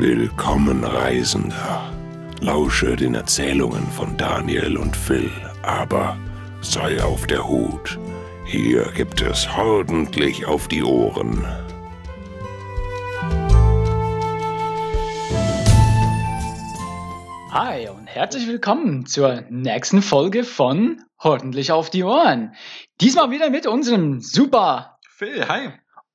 [0.00, 1.92] Willkommen, Reisender.
[2.40, 5.30] Lausche den Erzählungen von Daniel und Phil,
[5.60, 6.16] aber
[6.62, 7.98] sei auf der Hut.
[8.46, 11.44] Hier gibt es ordentlich auf die Ohren.
[17.50, 22.54] Hi und herzlich willkommen zur nächsten Folge von Ordentlich auf die Ohren.
[23.02, 25.68] Diesmal wieder mit unserem super Phil, hi.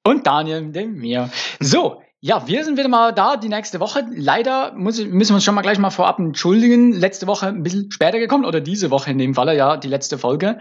[0.04, 1.30] und Daniel, dem mir.
[1.60, 4.04] So, ja, wir sind wieder mal da die nächste Woche.
[4.11, 6.92] Leider muss, müssen wir uns schon mal gleich mal vorab entschuldigen.
[6.92, 10.18] Letzte Woche ein bisschen später gekommen oder diese Woche in dem Falle, ja, die letzte
[10.18, 10.57] Folge.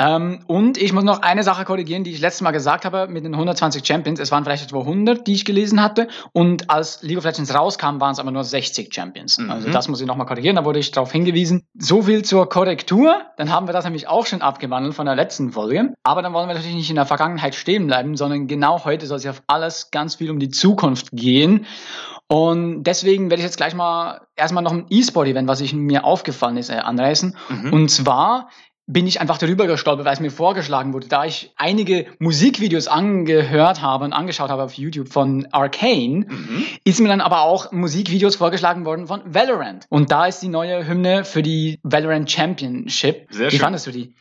[0.00, 3.24] Ähm, und ich muss noch eine Sache korrigieren, die ich letztes Mal gesagt habe mit
[3.24, 4.18] den 120 Champions.
[4.18, 6.08] Es waren vielleicht etwa 100, die ich gelesen hatte.
[6.32, 9.38] Und als League of Legends rauskam, waren es aber nur 60 Champions.
[9.38, 9.48] Mhm.
[9.48, 11.62] Also das muss ich nochmal korrigieren, da wurde ich darauf hingewiesen.
[11.78, 13.20] So viel zur Korrektur.
[13.36, 15.94] Dann haben wir das nämlich auch schon abgewandelt von der letzten Folge.
[16.02, 19.18] Aber dann wollen wir natürlich nicht in der Vergangenheit stehen bleiben, sondern genau heute soll
[19.18, 21.66] es ja auf alles ganz viel um die Zukunft gehen.
[22.28, 26.56] Und deswegen werde ich jetzt gleich mal erstmal noch ein E-Sport-Event, was ich mir aufgefallen
[26.56, 27.36] ist, äh, anreißen.
[27.48, 27.72] Mhm.
[27.72, 28.48] Und zwar
[28.88, 33.82] bin ich einfach darüber gestolpert, weil es mir vorgeschlagen wurde, da ich einige Musikvideos angehört
[33.82, 36.64] habe und angeschaut habe auf YouTube von Arcane, Mhm.
[36.84, 39.86] ist mir dann aber auch Musikvideos vorgeschlagen worden von Valorant.
[39.88, 43.26] Und da ist die neue Hymne für die Valorant Championship.
[43.30, 43.60] Sehr Wie schön.
[43.60, 44.14] fandest du die?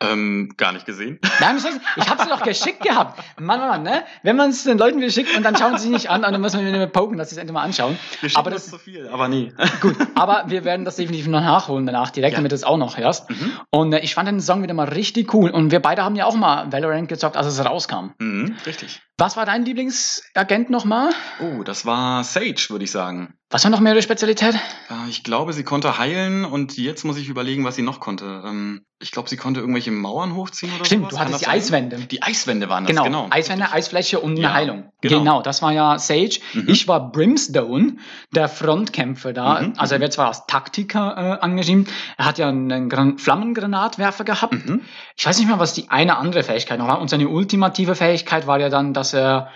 [0.00, 1.18] Ähm, gar nicht gesehen.
[1.40, 1.56] Nein,
[1.96, 3.20] ich habe sie doch geschickt gehabt.
[3.38, 4.02] Mann, Mann, Mann, ne?
[4.22, 6.40] Wenn man es den Leuten geschickt und dann schauen sie sich nicht an und dann
[6.40, 7.96] muss man wieder poken, dass sie es endlich mal anschauen.
[8.20, 9.52] Wir Aber das- das zu viel, aber nee.
[9.80, 12.38] Gut, aber wir werden das definitiv noch nachholen danach, direkt, Ja.
[12.38, 13.30] damit du es auch noch hörst.
[13.30, 13.52] Mhm.
[13.70, 15.50] Und äh, ich fand den Song wieder mal richtig cool.
[15.50, 18.10] Und wir beide haben ja auch mal Valorant gezockt, als es rauskam.
[18.18, 19.02] Mhm, richtig.
[19.20, 21.10] Was war dein Lieblingsagent nochmal?
[21.40, 23.34] Oh, das war Sage, würde ich sagen.
[23.50, 24.54] Was war noch mehr ihre Spezialität?
[24.54, 28.42] Äh, Ich glaube, sie konnte heilen und jetzt muss ich überlegen, was sie noch konnte.
[28.46, 31.14] Ähm, Ich glaube, sie konnte irgendwelche Mauern hochziehen oder Stimmt, sowas.
[31.14, 31.54] du hattest die sein?
[31.54, 31.96] Eiswände.
[32.10, 33.26] Die Eiswände waren das, Genau, genau.
[33.30, 33.78] Eiswände, Richtig.
[33.78, 34.92] Eisfläche und eine Ja, Heilung.
[35.00, 35.18] Genau.
[35.20, 35.42] genau.
[35.42, 36.40] das war ja Sage.
[36.52, 36.68] Mhm.
[36.68, 37.96] Ich war Brimstone,
[38.34, 39.62] der Frontkämpfer da.
[39.62, 40.02] Mhm, Also er mhm.
[40.02, 41.86] wird zwar als Taktiker äh, angeschrieben,
[42.18, 44.52] er hat ja einen Gran Flammengranatwerfer gehabt.
[44.52, 44.82] Mhm.
[45.16, 47.00] Ich weiß nicht mehr, was die eine andere Fähigkeit noch war.
[47.00, 49.50] Und seine ultimative Fähigkeit war ja dann, dass er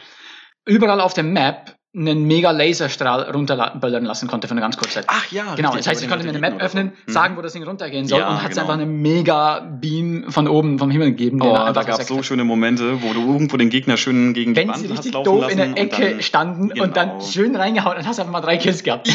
[0.65, 5.05] überall auf der Map einen mega Laserstrahl runterböllern lassen konnte für eine ganz kurze Zeit.
[5.09, 7.11] Ach ja, Genau, richtig, das heißt, ich konnte mir eine Map öffnen, so.
[7.11, 7.13] Mhm.
[7.13, 8.63] sagen, wo das Ding runtergehen soll Ja, und hat es genau.
[8.71, 11.43] einfach einen mega Beam von oben vom Himmel gegeben.
[11.43, 14.61] Oh, da gab es so schöne Momente, wo du irgendwo den Gegner schön gegen die
[14.63, 17.09] wenn Wand sie hast richtig laufen doof in der und Ecke dann- standen und dann
[17.11, 17.21] Genau.
[17.27, 19.11] schön reingehauen und hast einfach mal drei Kills gehabt.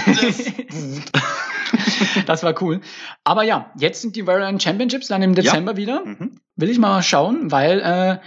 [2.27, 2.81] das war cool.
[3.23, 6.03] Aber ja, jetzt sind die Valorant Championships dann im Dezember wieder.
[6.05, 6.39] Mhm.
[6.55, 8.17] Will ich mal schauen, weil äh,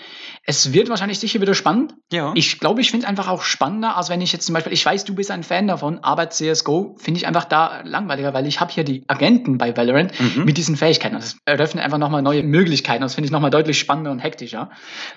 [0.43, 1.95] es wird wahrscheinlich sicher wieder spannend.
[2.11, 2.33] Ja.
[2.35, 4.85] Ich glaube, ich finde es einfach auch spannender, als wenn ich jetzt zum Beispiel, ich
[4.85, 8.59] weiß, du bist ein Fan davon, aber CSGO finde ich einfach da langweiliger, weil ich
[8.59, 10.45] habe hier die Agenten bei Valorant Mhm.
[10.45, 11.15] mit diesen Fähigkeiten.
[11.15, 13.03] Das eröffnet einfach nochmal neue Möglichkeiten.
[13.03, 14.71] Das finde ich nochmal deutlich spannender und hektischer.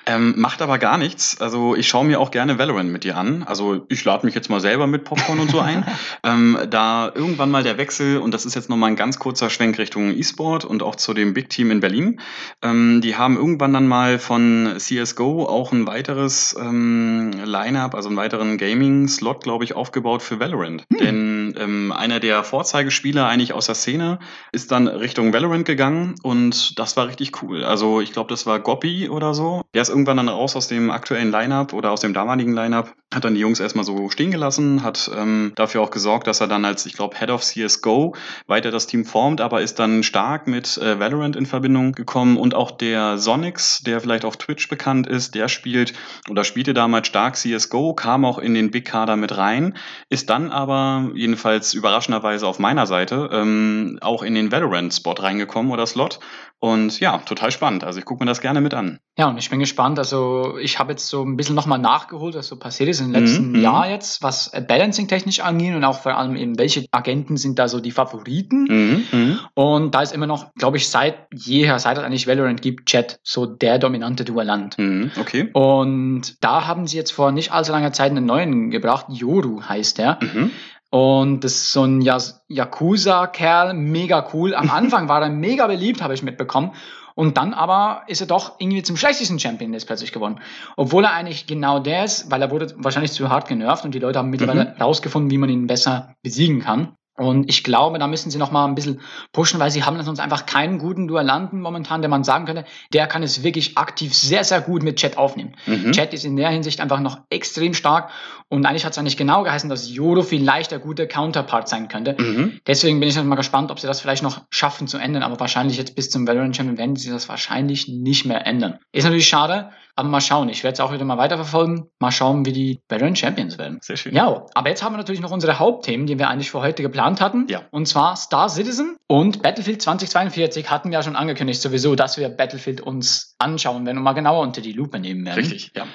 [0.05, 1.39] Ähm, macht aber gar nichts.
[1.41, 3.43] Also ich schaue mir auch gerne Valorant mit dir an.
[3.43, 5.85] Also ich lade mich jetzt mal selber mit Popcorn und so ein.
[6.23, 9.79] ähm, da irgendwann mal der Wechsel, und das ist jetzt nochmal ein ganz kurzer Schwenk
[9.79, 12.19] Richtung E-Sport und auch zu dem Big Team in Berlin.
[12.61, 18.17] Ähm, die haben irgendwann dann mal von CSGO auch ein weiteres ähm, Line-Up, also einen
[18.17, 20.83] weiteren Gaming-Slot, glaube ich, aufgebaut für Valorant.
[20.89, 24.19] Denn ähm, einer der Vorzeigespieler eigentlich aus der Szene
[24.51, 27.63] ist dann Richtung Valorant gegangen und das war richtig cool.
[27.63, 29.63] Also ich glaube, das war Goppy oder so.
[29.73, 33.25] Der ist irgendwann dann raus aus dem aktuellen Lineup oder aus dem damaligen Lineup, hat
[33.25, 36.65] dann die Jungs erstmal so stehen gelassen, hat ähm, dafür auch gesorgt, dass er dann
[36.65, 38.15] als, ich glaube, Head of CSGO
[38.47, 42.55] weiter das Team formt, aber ist dann stark mit äh, Valorant in Verbindung gekommen und
[42.55, 45.93] auch der Sonics, der vielleicht auf Twitch bekannt ist, der spielt
[46.29, 49.75] oder spielte damals stark CSGO, kam auch in den Big Kader mit rein,
[50.09, 55.85] ist dann aber jedenfalls überraschenderweise auf meiner Seite ähm, auch in den Valorant-Spot reingekommen oder
[55.85, 56.19] Slot.
[56.59, 57.83] Und ja, total spannend.
[57.83, 58.99] Also ich gucke mir das gerne mit an.
[59.17, 59.99] Ja, und ich bin gespannt.
[59.99, 63.47] Also, ich habe jetzt so ein bisschen nochmal nachgeholt, was so passiert ist im letzten
[63.49, 63.61] Mhm, mhm.
[63.61, 67.59] Jahr jetzt, was äh, Balancing technisch angeht und auch vor allem eben, welche Agenten sind
[67.59, 68.63] da so die Favoriten.
[68.63, 69.39] Mhm, mhm.
[69.53, 73.19] Und da ist immer noch, glaube ich, seit jeher, seit es eigentlich Valorant gibt, Chat
[73.23, 74.77] so der dominante Duellant.
[74.93, 75.49] Mhm, okay.
[75.53, 79.07] Und da haben sie jetzt vor nicht allzu langer Zeit einen neuen gebracht.
[79.09, 80.19] Yoru heißt der.
[80.21, 80.51] Mhm.
[80.89, 84.53] Und das ist so ein Yakuza-Kerl, mega cool.
[84.53, 86.73] Am Anfang war er mega beliebt, habe ich mitbekommen.
[87.15, 90.39] Und dann aber ist er doch irgendwie zum schlechtesten Champion jetzt plötzlich geworden.
[90.77, 93.99] Obwohl er eigentlich genau der ist, weil er wurde wahrscheinlich zu hart genervt und die
[93.99, 96.95] Leute haben mittlerweile rausgefunden, wie man ihn besser besiegen kann.
[97.15, 99.01] Und ich glaube, da müssen sie noch mal ein bisschen
[99.33, 103.05] pushen, weil sie haben sonst einfach keinen guten Duellanten momentan, der man sagen könnte, der
[103.05, 105.55] kann es wirklich aktiv sehr, sehr gut mit Chat aufnehmen.
[105.67, 105.91] Mhm.
[105.91, 108.09] Chat ist in der Hinsicht einfach noch extrem stark
[108.49, 112.15] und eigentlich hat es eigentlich genau geheißen, dass Yodo vielleicht der gute Counterpart sein könnte.
[112.19, 112.59] Mhm.
[112.65, 115.39] Deswegen bin ich noch mal gespannt, ob sie das vielleicht noch schaffen zu ändern, aber
[115.39, 118.79] wahrscheinlich jetzt bis zum Valorant Champion werden sie das wahrscheinlich nicht mehr ändern.
[118.91, 121.85] Ist natürlich schade, Aber mal schauen, ich werde es auch wieder mal weiterverfolgen.
[121.99, 123.79] Mal schauen, wie die Veteran Champions werden.
[123.81, 124.15] Sehr schön.
[124.15, 127.21] Ja, aber jetzt haben wir natürlich noch unsere Hauptthemen, die wir eigentlich für heute geplant
[127.21, 127.45] hatten.
[127.47, 127.61] Ja.
[127.69, 132.29] Und zwar Star Citizen und Battlefield 2042 hatten wir ja schon angekündigt sowieso, dass wir
[132.29, 135.37] Battlefield uns anschauen werden und mal genauer unter die Lupe nehmen werden.
[135.39, 135.85] Richtig, ja.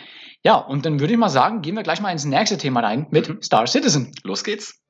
[0.45, 3.09] Ja, und dann würde ich mal sagen, gehen wir gleich mal ins nächste Thema rein
[3.11, 3.43] mit Mhm.
[3.43, 4.13] Star Citizen.
[4.23, 4.81] Los geht's.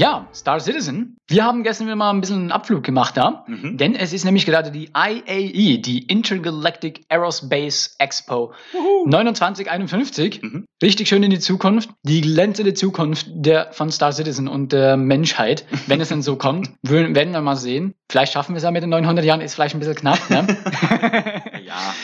[0.00, 1.18] Ja, Star Citizen.
[1.28, 3.44] Wir haben gestern wieder mal ein bisschen einen Abflug gemacht da.
[3.46, 3.76] Mhm.
[3.76, 10.40] Denn es ist nämlich gerade die IAE, die Intergalactic Aerospace Expo 2951.
[10.40, 10.64] Mhm.
[10.82, 11.90] Richtig schön in die Zukunft.
[12.02, 15.66] Die glänzende Zukunft der, von Star Citizen und der Menschheit.
[15.86, 17.92] Wenn es denn so kommt, werden wir mal sehen.
[18.10, 20.30] Vielleicht schaffen wir es ja mit den 900 Jahren, ist vielleicht ein bisschen knapp.
[20.30, 20.46] Ne?
[21.66, 21.94] Ja,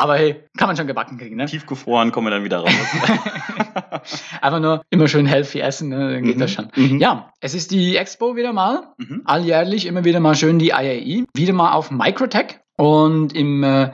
[0.00, 1.36] Aber hey, kann man schon gebacken kriegen.
[1.36, 1.46] Ne?
[1.46, 2.70] tiefgefroren, kommen wir dann wieder raus.
[4.40, 6.14] Einfach nur immer schön healthy essen, ne?
[6.14, 6.40] dann geht Mhm.
[6.40, 6.68] das schon.
[6.74, 6.98] Mhm.
[7.00, 8.94] Ja, es ist die Expo wieder mal.
[8.98, 9.22] Mhm.
[9.24, 13.92] alljährlich immer wieder mal schön die IAE, wieder mal auf Microtech und im äh,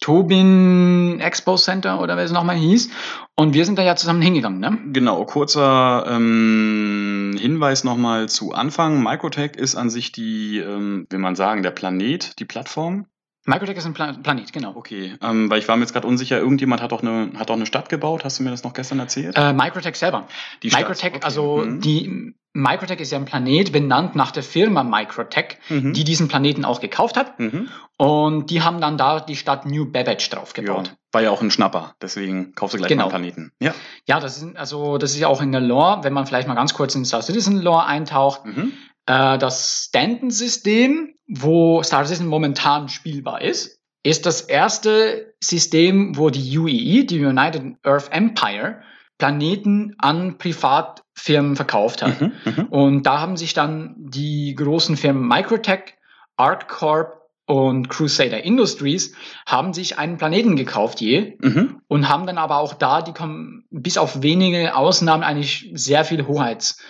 [0.00, 2.90] Tobin Expo Center oder wie es nochmal hieß.
[3.36, 4.78] Und wir sind da ja zusammen hingegangen, ne?
[4.92, 9.02] Genau, kurzer ähm, Hinweis nochmal zu Anfang.
[9.02, 13.06] Microtech ist an sich die, ähm, will man sagen, der Planet, die Plattform.
[13.46, 14.72] Microtech ist ein Pla Planet, genau.
[14.74, 17.54] Okay, ähm, weil ich war mir jetzt gerade unsicher, irgendjemand hat doch eine, hat doch
[17.56, 18.24] eine Stadt gebaut.
[18.24, 19.36] Hast du mir das noch gestern erzählt?
[19.36, 20.26] Äh, Microtech selber.
[20.62, 20.80] die Stadt.
[20.80, 21.24] Microtech, Okay.
[21.24, 21.80] also Mhm.
[21.80, 25.92] die Microtech ist ja ein Planet benannt nach der Firma Microtech, Mhm.
[25.92, 27.38] die diesen Planeten auch gekauft hat.
[27.38, 27.68] Mhm.
[27.98, 30.94] Und die haben dann da die Stadt New Babbage drauf Ja, gebaut.
[31.12, 33.08] war ja auch ein Schnapper, deswegen kaufst du gleich Genau.
[33.08, 33.52] mal einen Planeten.
[33.60, 33.74] Ja.
[34.06, 36.54] Ja, das ist also das ist ja auch in der Lore, wenn man vielleicht mal
[36.54, 38.72] ganz kurz in Star Citizen Lore eintaucht, Mhm.
[39.06, 46.58] Äh, das Stanton-System, wo Star Citizen momentan spielbar ist, ist das erste System, wo die
[46.58, 48.82] UEE, die United Earth Empire,
[49.18, 52.20] Planeten an Privatfirmen verkauft hat.
[52.20, 52.32] Mhm.
[52.44, 52.64] Mhm.
[52.66, 55.94] Und da haben sich dann die großen Firmen Microtech,
[56.36, 59.14] ArcCorp und Crusader Industries
[59.46, 61.80] haben sich einen Planeten gekauft je Mhm.
[61.88, 66.26] und haben dann aber auch da, die kommen bis auf wenige Ausnahmen eigentlich sehr viel
[66.26, 66.82] Hoheitsrechte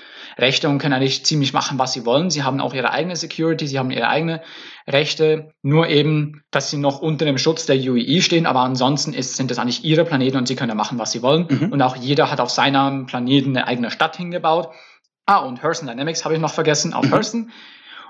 [0.69, 2.31] und können eigentlich ziemlich machen, was sie wollen.
[2.31, 4.43] Sie haben auch ihre eigene Security, sie haben ihre eigene
[4.87, 9.37] Rechte, nur eben, dass sie noch unter dem Schutz der UEE stehen, aber ansonsten ist,
[9.37, 11.47] sind das eigentlich ihre Planeten und sie können machen, was sie wollen.
[11.49, 11.73] Mhm.
[11.73, 14.71] Und auch jeder hat auf seinem Planeten eine eigene Stadt hingebaut.
[15.27, 17.13] Ah, und Hurston Dynamics habe ich noch vergessen, auf Mhm.
[17.13, 17.51] Hurston.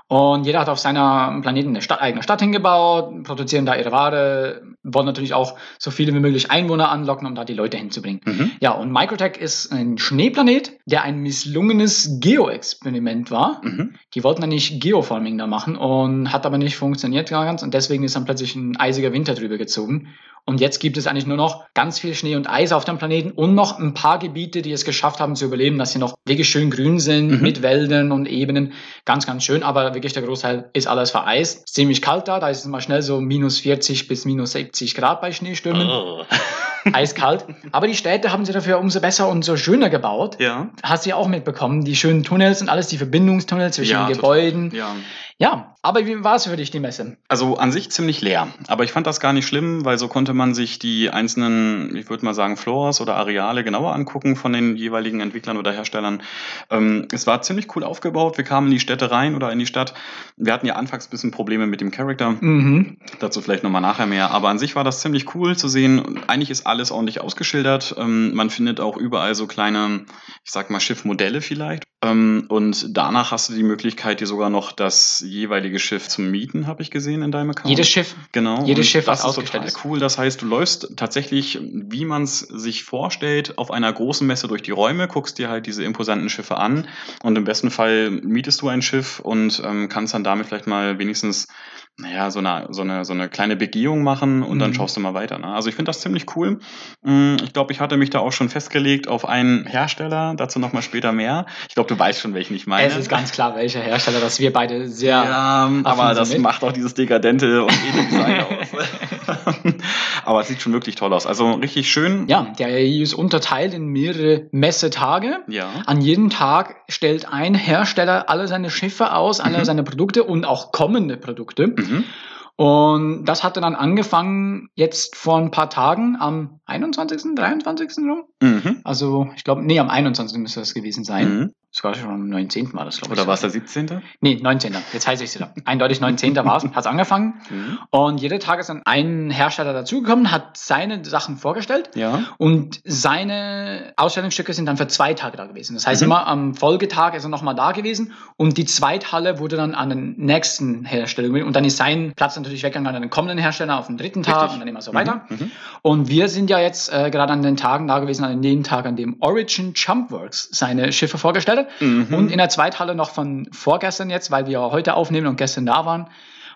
[0.07, 4.61] Und jeder hat auf seiner Planeten eine Stadt, eigene Stadt hingebaut, produzieren da ihre Ware,
[4.83, 8.21] wollen natürlich auch so viele wie möglich Einwohner anlocken, um da die Leute hinzubringen.
[8.23, 8.51] Mhm.
[8.59, 13.61] Ja, und Microtech ist ein Schneeplanet, der ein misslungenes Geo-Experiment war.
[13.63, 13.95] Mhm.
[14.13, 18.15] Die wollten eigentlich Geoforming da machen und hat aber nicht funktioniert ganz und deswegen ist
[18.15, 20.09] dann plötzlich ein eisiger Winter drüber gezogen.
[20.47, 23.31] Und jetzt gibt es eigentlich nur noch ganz viel Schnee und Eis auf dem Planeten
[23.31, 26.47] und noch ein paar Gebiete, die es geschafft haben zu überleben, dass sie noch wirklich
[26.47, 27.41] schön grün sind, Mhm.
[27.41, 28.73] mit Wäldern und Ebenen.
[29.05, 31.65] Ganz, ganz schön, aber wirklich der Großteil ist alles vereist.
[31.65, 34.93] Ist ziemlich kalt da, da ist es mal schnell so minus 40 bis minus 70
[34.93, 35.87] Grad bei Schneestürmen.
[35.89, 36.23] Oh.
[36.93, 37.45] Eiskalt.
[37.71, 40.37] Aber die Städte haben sie dafür umso besser und so schöner gebaut.
[40.39, 40.69] Ja.
[40.83, 44.15] Hast du ja auch mitbekommen, die schönen Tunnels und alles, die Verbindungstunnels zwischen Ja, den
[44.15, 44.37] total.
[44.41, 44.71] Gebäuden.
[44.75, 44.95] Ja.
[45.37, 47.15] Ja, aber wie war es für dich, die Messe?
[47.27, 48.47] Also an sich ziemlich leer.
[48.67, 52.09] Aber ich fand das gar nicht schlimm, weil so konnte man sich die einzelnen, ich
[52.09, 56.23] würde mal sagen, Floors oder Areale genauer angucken von den jeweiligen Entwicklern oder Herstellern.
[56.71, 58.37] Ähm, es war ziemlich cool aufgebaut.
[58.37, 59.93] Wir kamen in die Städte rein oder in die Stadt.
[60.37, 62.31] Wir hatten ja anfangs ein bisschen Probleme mit dem Charakter.
[62.31, 62.97] Mhm.
[63.19, 64.31] Dazu vielleicht nochmal nachher mehr.
[64.31, 66.21] Aber an sich war das ziemlich cool zu sehen.
[66.25, 67.95] Eigentlich ist alles ordentlich ausgeschildert.
[67.99, 70.05] Ähm, man findet auch überall so kleine,
[70.43, 71.83] ich sag mal, Schiffmodelle vielleicht.
[72.05, 76.67] Ähm, und danach hast du die Möglichkeit, dir sogar noch das jeweilige Schiff zu mieten,
[76.67, 77.69] habe ich gesehen in deinem Account.
[77.69, 78.15] Jedes Schiff.
[78.31, 78.65] Genau.
[78.65, 79.99] jedes Schiff, das ist total cool.
[79.99, 84.61] Das heißt, du läufst tatsächlich, wie man es sich vorstellt, auf einer großen Messe durch
[84.61, 86.87] die Räume, guckst dir halt diese imposanten Schiffe an
[87.23, 90.99] und im besten Fall mietest du ein Schiff und ähm, kannst dann damit vielleicht mal
[90.99, 91.47] wenigstens
[91.97, 94.75] naja, so eine, so eine, so eine kleine Begehung machen und dann Mhm.
[94.75, 95.37] schaust du mal weiter.
[95.39, 95.47] Ne?
[95.47, 96.59] Also ich finde das ziemlich cool.
[97.03, 100.81] Mm, Ich glaube, ich hatte mich da auch schon festgelegt auf einen Hersteller, dazu nochmal
[100.81, 101.45] später mehr.
[101.69, 102.85] Ich glaube, du weißt schon, welchen ich meine.
[102.87, 105.15] Es ist ganz klar, welcher Hersteller, dass wir beide sehr.
[105.23, 106.41] Ja, aber Affen das mit.
[106.41, 109.35] macht auch dieses dekadente und edle Design aus.
[110.25, 111.25] aber es sieht schon wirklich toll aus.
[111.25, 112.27] Also richtig schön.
[112.27, 115.39] Ja, der AI ist unterteilt in mehrere Messetage.
[115.47, 115.69] Ja.
[115.85, 119.65] An jedem Tag stellt ein Hersteller alle seine Schiffe aus, alle Mhm.
[119.65, 121.67] seine Produkte und auch kommende Produkte.
[121.67, 121.84] Mhm.
[121.85, 122.34] Mm-hmm.
[122.57, 127.97] Und das hatte dann angefangen jetzt vor ein paar Tagen am 21., 23.
[127.99, 128.23] rum.
[128.41, 128.81] Mhm.
[128.83, 130.37] Also ich glaube, nee, am 21.
[130.37, 131.39] müsste das gewesen sein.
[131.39, 131.51] Mhm.
[131.73, 132.73] Das war schon am 19.
[132.73, 133.19] war das, glaube ich.
[133.19, 134.01] Oder war es der 17.?
[134.21, 134.73] Nee, 19.
[134.93, 135.53] Jetzt heiße ich es wieder.
[135.65, 136.33] Eindeutig 19.
[136.37, 137.41] war es, hat es angefangen.
[137.49, 137.79] Mhm.
[137.89, 141.89] Und jeder Tag ist dann ein Hersteller dazugekommen, hat seine Sachen vorgestellt.
[141.95, 142.23] Ja.
[142.37, 145.73] Und seine Ausstellungsstücke sind dann für zwei Tage da gewesen.
[145.73, 146.05] Das heißt, Mhm.
[146.05, 150.15] immer am Folgetag ist er nochmal da gewesen und die Zweithalle wurde dann an den
[150.17, 151.45] nächsten Hersteller.
[151.45, 154.35] Und dann ist sein Platz natürlich weggegangen an den kommenden Hersteller auf den dritten Tag
[154.35, 154.53] Richtig.
[154.53, 155.25] und dann immer so weiter.
[155.29, 155.51] Mhm.
[155.81, 158.85] Und wir sind ja jetzt äh, gerade an den Tagen da gewesen, an dem Tag,
[158.85, 161.81] an dem Origin Jumpworks seine Schiffe vorgestellt hat.
[161.81, 162.13] Mhm.
[162.13, 165.85] Und in der Zweithalle noch von vorgestern jetzt, weil wir heute aufnehmen und gestern da
[165.85, 166.07] waren.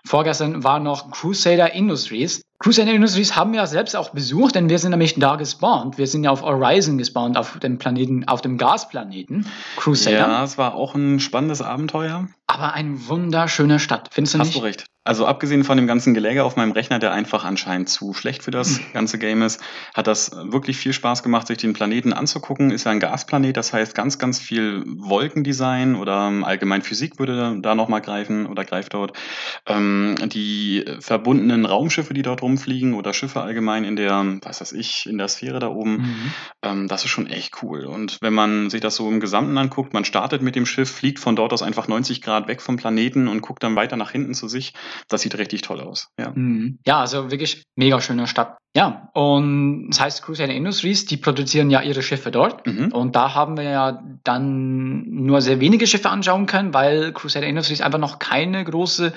[0.04, 2.42] Vorgestern war noch Crusader Industries.
[2.58, 5.98] Crusader Industries haben wir selbst auch besucht, denn wir sind nämlich da gespawnt.
[5.98, 10.16] Wir sind ja auf Horizon gespawnt, auf dem Planeten, auf dem Gasplaneten Crusader.
[10.16, 12.28] Ja, es war auch ein spannendes Abenteuer.
[12.46, 14.58] Aber eine wunderschöne Stadt, findest du Hast nicht?
[14.58, 14.86] du recht.
[15.10, 18.52] Also abgesehen von dem ganzen Geläger auf meinem Rechner, der einfach anscheinend zu schlecht für
[18.52, 19.60] das ganze Game ist,
[19.92, 22.70] hat das wirklich viel Spaß gemacht, sich den Planeten anzugucken.
[22.70, 27.58] Ist ja ein Gasplanet, das heißt ganz, ganz viel Wolkendesign oder ähm, allgemein Physik würde
[27.60, 29.18] da nochmal greifen oder greift dort.
[29.66, 35.06] Ähm, die verbundenen Raumschiffe, die dort rumfliegen oder Schiffe allgemein in der, was weiß ich,
[35.06, 36.32] in der Sphäre da oben, Mhm.
[36.62, 37.84] ähm, das ist schon echt cool.
[37.84, 41.18] Und wenn man sich das so im Gesamten anguckt, man startet mit dem Schiff, fliegt
[41.18, 44.34] von dort aus einfach 90 Grad weg vom Planeten und guckt dann weiter nach hinten
[44.34, 44.72] zu sich.
[45.08, 46.08] Das sieht richtig toll aus.
[46.18, 46.30] Ja.
[46.34, 46.78] Mhm.
[46.86, 48.56] Ja, also wirklich mega schöne Stadt.
[48.76, 52.64] Ja, und das heißt Crusader Industries, die produzieren ja ihre Schiffe dort.
[52.66, 52.92] Mhm.
[52.92, 57.80] Und da haben wir ja dann nur sehr wenige Schiffe anschauen können, weil Crusader Industries
[57.80, 59.12] einfach noch keine große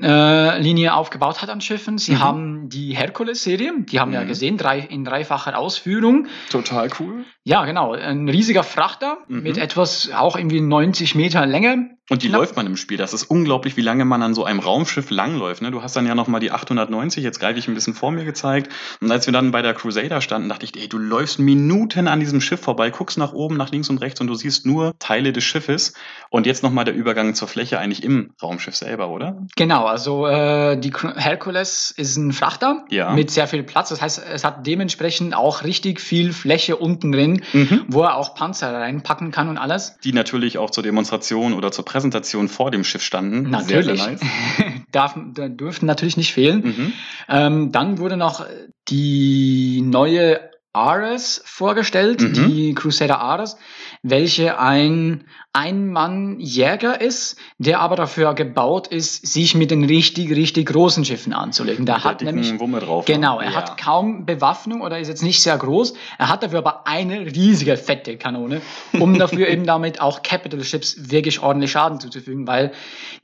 [0.00, 1.98] äh, Linie aufgebaut hat an Schiffen.
[1.98, 2.20] Sie Mhm.
[2.20, 4.28] haben die Hercules-Serie, die haben wir ja Mhm.
[4.28, 6.28] gesehen, drei, in dreifacher Ausführung.
[6.50, 7.24] Total cool.
[7.44, 9.42] Ja, genau, ein riesiger Frachter Mhm.
[9.42, 11.97] mit etwas auch irgendwie 90 Meter Länge.
[12.10, 12.40] Und die Knapp.
[12.40, 12.96] läuft man im Spiel.
[12.96, 15.60] Das ist unglaublich, wie lange man an so einem Raumschiff langläuft.
[15.62, 15.70] Ne?
[15.70, 18.72] Du hast dann ja nochmal die 890, jetzt greife ich ein bisschen vor mir gezeigt.
[19.00, 22.20] Und als wir dann bei der Crusader standen, dachte ich, ey, du läufst Minuten an
[22.20, 25.32] diesem Schiff vorbei, guckst nach oben, nach links und rechts und du siehst nur Teile
[25.32, 25.92] des Schiffes.
[26.30, 29.36] Und jetzt nochmal der Übergang zur Fläche eigentlich im Raumschiff selber, oder?
[29.56, 33.12] Genau, also äh, die Hercules ist ein Frachter Ja.
[33.12, 33.90] mit sehr viel Platz.
[33.90, 37.84] Das heißt, es hat dementsprechend auch richtig viel Fläche unten drin, Mhm.
[37.88, 39.96] wo er auch Panzer reinpacken kann und alles.
[40.04, 43.50] Die natürlich auch zur Demonstration oder zur Präsentation vor dem Schiff standen.
[43.50, 44.00] Natürlich.
[44.02, 44.28] Sehr, sehr
[44.68, 44.82] nice.
[44.92, 46.62] Darf, da dürften natürlich nicht fehlen.
[46.64, 46.92] Mhm.
[47.28, 48.46] Ähm, dann wurde noch
[48.88, 50.40] die neue
[50.72, 52.32] Ares vorgestellt, Mhm.
[52.34, 53.56] die Crusader Ares,
[54.10, 61.04] welche ein Ein-Mann-Jäger ist, der aber dafür gebaut ist, sich mit den richtig, richtig großen
[61.04, 61.84] Schiffen anzulegen.
[61.86, 63.08] Der Mit der hat dicken nämlich Wumme drauf.
[63.08, 63.14] ne?
[63.14, 63.56] Genau, er Ja.
[63.56, 65.94] hat kaum Bewaffnung oder ist jetzt nicht sehr groß.
[66.18, 68.60] Er hat dafür aber eine riesige, fette Kanone,
[68.98, 72.72] um dafür eben damit auch Capital Ships wirklich ordentlich Schaden zuzufügen, weil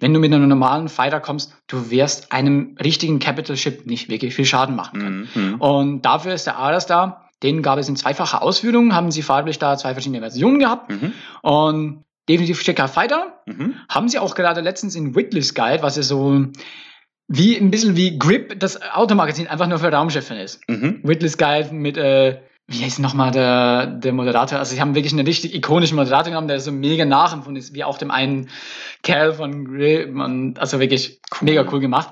[0.00, 4.34] wenn du mit einem normalen Fighter kommst, du wirst einem richtigen Capital Ship nicht wirklich
[4.34, 5.28] viel Schaden machen können.
[5.34, 5.54] Mhm.
[5.60, 7.20] Und dafür ist der Ares da.
[7.42, 10.73] Den gab es in zweifacher Ausführung, haben sie farblich da zwei verschiedene Versionen gehabt.
[10.88, 11.12] Mhm.
[11.42, 13.40] Und definitiv schicker Fighter.
[13.46, 13.74] Mhm.
[13.88, 16.46] Haben sie auch gerade letztens in Whitley's Guide, was ja so
[17.28, 20.60] wie ein bisschen wie Grip, das Automagazin einfach nur für Raumschiffe ist.
[20.68, 21.00] Mhm.
[21.02, 24.58] Whitley's Guide mit, äh, wie heißt nochmal der, der Moderator?
[24.58, 27.84] Also, sie haben wirklich einen richtig ikonischen Moderator genommen, der so mega nachempfunden ist, wie
[27.84, 28.48] auch dem einen
[29.02, 30.14] Kerl von Grip.
[30.14, 31.44] Und also wirklich Cool.
[31.48, 32.10] mega cool gemacht.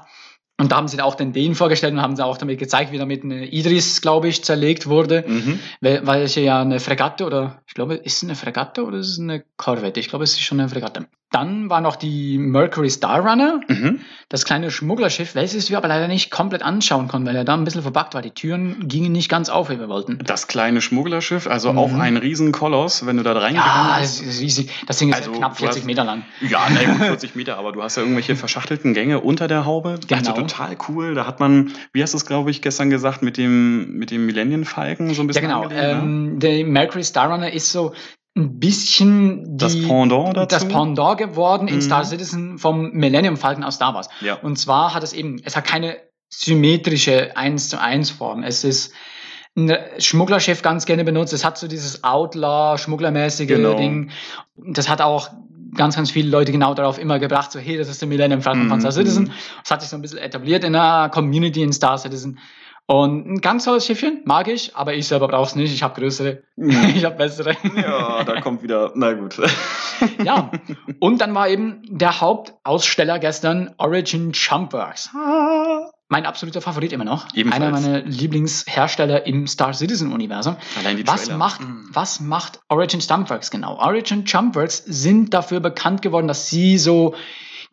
[0.63, 2.99] Und da haben sie auch den Dänen vorgestellt und haben sie auch damit gezeigt, wie
[2.99, 5.59] damit eine Idris, glaube ich, zerlegt wurde, Mhm.
[5.81, 9.19] wel- welche ja eine Fregatte oder, ich glaube, ist es eine Fregatte oder ist es
[9.19, 9.99] eine Korvette?
[9.99, 11.07] Ich glaube, es ist schon eine Fregatte.
[11.33, 14.01] Dann war noch die Mercury Star Runner, Mhm.
[14.29, 17.65] das kleine Schmugglerschiff, welches wir aber leider nicht komplett anschauen konnten, weil er da ein
[17.65, 18.23] bisschen verbuggt war.
[18.23, 20.19] Die Türen gingen nicht ganz auf, wie wir wollten.
[20.25, 21.79] Das kleine Schmugglerschiff, also Mhm.
[21.79, 24.21] auch ein Riesenkoloss, wenn du da reingegangen Ja, bist.
[24.21, 24.71] es ist riesig.
[24.87, 26.23] Das Ding ist Also, knapp du 40 hast- Meter lang.
[26.43, 26.97] Ja, ne, gut,
[27.27, 29.99] 40 Meter, aber du hast ja irgendwelche verschachtelten Gänge unter der Haube.
[30.07, 30.35] Das Genau.
[30.35, 31.15] total cool.
[31.15, 34.27] Da hat man, wie hast du es, glaube ich, gestern gesagt, mit dem, mit dem
[34.27, 35.63] Millennium Falcon so ein Ja, bisschen genau.
[35.63, 35.99] angelehnt, ne?
[36.03, 37.93] Ähm, der Mercury Star Runner ist so
[38.35, 40.47] ein bisschen Das die, Pendant dazu?
[40.57, 41.81] das Pendant geworden in Mhm.
[41.83, 44.09] Star Citizen vom Millennium Falcon aus Star Wars.
[44.21, 44.35] Ja.
[44.37, 45.97] Und zwar hat es eben, es hat keine
[46.31, 48.43] symmetrische 1 zu 1 Form.
[48.43, 48.93] Es ist
[49.55, 51.35] ein Schmugglerschiff ganz gerne benutzt.
[51.35, 53.75] Es hat so dieses Outlaw-Schmugglermäßige Genau.
[53.75, 54.11] Ding.
[54.57, 55.29] Das hat auch
[55.75, 58.69] ganz, ganz viele Leute genau darauf immer gebracht, so, hey, das ist der Millennium Falcon
[58.69, 58.81] von Mhm.
[58.81, 59.33] Star Citizen.
[59.63, 62.39] Das hat sich so ein bisschen etabliert in der Community in Star Citizen.
[62.93, 65.73] Und ein ganz tolles Schiffchen, mag ich, aber ich selber brauche es nicht.
[65.73, 66.71] Ich habe größere, Mhm.
[66.97, 67.57] ich habe bessere.
[67.77, 69.37] Ja, da kommt wieder, na gut.
[70.25, 70.51] Ja,
[70.99, 75.11] und dann war eben der Hauptaussteller gestern Origin Jumpworks.
[76.09, 77.29] Mein absoluter Favorit immer noch.
[77.35, 77.63] Ebenfalls.
[77.63, 80.57] Einer meiner Lieblingshersteller im Star Citizen Universum.
[80.79, 81.39] Allein die Was Trailer.
[81.39, 81.89] macht, Mhm.
[81.93, 83.77] was macht Origin Jumpworks genau?
[83.79, 87.15] Origin Jumpworks sind dafür bekannt geworden, dass sie so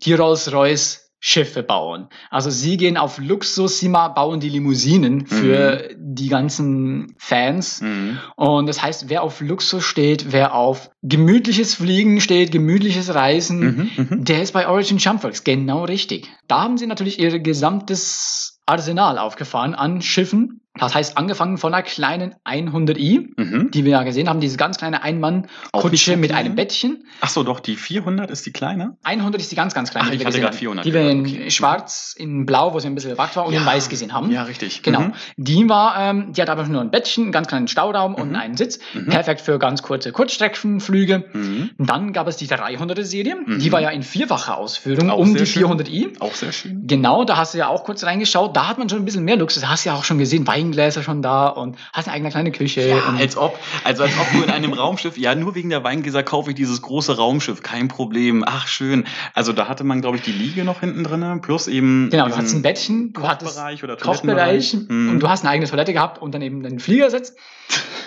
[0.03, 2.07] die Rolls-Royce Schiffe bauen.
[2.29, 7.81] Also sie gehen auf Luxus, sie mal bauen die Limousinen für die ganzen Fans.
[7.81, 8.19] Mhm.
[8.35, 13.89] Und das heißt, wer auf Luxus steht, wer auf gemütliches Fliegen steht, gemütliches Reisen, Mhm.
[13.97, 14.23] Mhm.
[14.23, 16.29] der ist bei Origin Jumpworks genau richtig.
[16.47, 20.61] Da haben sie natürlich ihr gesamtes Arsenal aufgefahren an Schiffen.
[20.79, 23.71] Das heißt, angefangen von einer kleinen 100i, Mhm.
[23.71, 27.03] die wir ja gesehen haben, diese ganz kleine Einmann-Kutsche mit einem Bettchen.
[27.21, 28.97] Ach so, doch, die 400 ist die kleine?
[29.03, 30.53] 100 ist die ganz, ganz kleine, Ach, die ich wir hatte haben.
[30.57, 31.51] 400 Die wir in okay.
[31.51, 34.31] schwarz, in blau, wo sie ein bisschen überwacht war, und in weiß gesehen haben.
[34.31, 34.81] Ja, richtig.
[34.83, 35.01] Genau.
[35.01, 35.13] Mhm.
[35.37, 38.35] Die war, ähm, die hat einfach nur ein Bettchen, einen ganz kleinen Stauraum und Mhm.
[38.35, 38.79] einen Sitz.
[38.93, 39.07] Mhm.
[39.07, 41.25] Perfekt für ganz kurze Kurzstreckenflüge.
[41.33, 41.69] Mhm.
[41.77, 43.35] Und Dann gab es die 300er Serie.
[43.35, 43.59] Mhm.
[43.59, 45.65] Die war ja in vierfacher Ausführung Auch um die schön.
[45.65, 46.19] 400i.
[46.19, 46.83] Auch sehr schön.
[46.87, 48.55] Genau, da hast du ja auch kurz reingeschaut.
[48.55, 49.61] Da hat man schon ein bisschen mehr Luxus.
[49.61, 52.51] Da hast du ja auch schon gesehen, Weingläser schon da und hast eine eigene kleine
[52.51, 53.01] Küche.
[53.07, 56.23] und als ob, also als ob du in einem Raumschiff, ja, nur wegen der Weingläser
[56.23, 58.43] kaufe ich dieses große Raumschiff, kein Problem.
[58.45, 59.05] Ach, schön.
[59.33, 62.09] Also da hatte man, glaube ich, die Liege noch hinten drin, plus eben.
[62.11, 64.73] genau, du hattest ein Bettchen, du hattest Kochbereich oder Kochbereich.
[64.87, 65.09] Mhm.
[65.09, 67.35] und du hast eine eigene Toilette gehabt und dann eben einen Fliegersitz.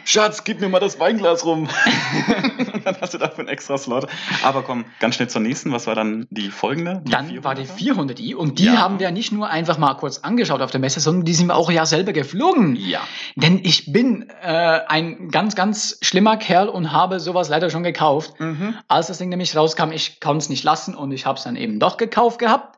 [0.06, 1.68] Schatz, gib mir mal das Weinglas rum.
[2.86, 4.08] dann hast du dafür einen extra Slot.
[4.44, 5.72] Aber komm, ganz schnell zur nächsten.
[5.72, 7.02] Was war dann die folgende?
[7.06, 8.18] Die Dann war die 400er?
[8.18, 8.78] 400i und die Ja.
[8.78, 11.56] haben wir nicht nur einfach mal kurz angeschaut auf der Messe, sondern die sind wir
[11.56, 12.76] auch ja selber geflogen.
[12.76, 13.02] Ja.
[13.36, 18.40] Denn ich bin äh, ein ganz, ganz schlimmer Kerl und habe sowas leider schon gekauft.
[18.40, 18.76] Mhm.
[18.88, 21.56] Als das Ding nämlich rauskam, ich konnte es nicht lassen und ich habe es dann
[21.56, 22.78] eben doch gekauft gehabt.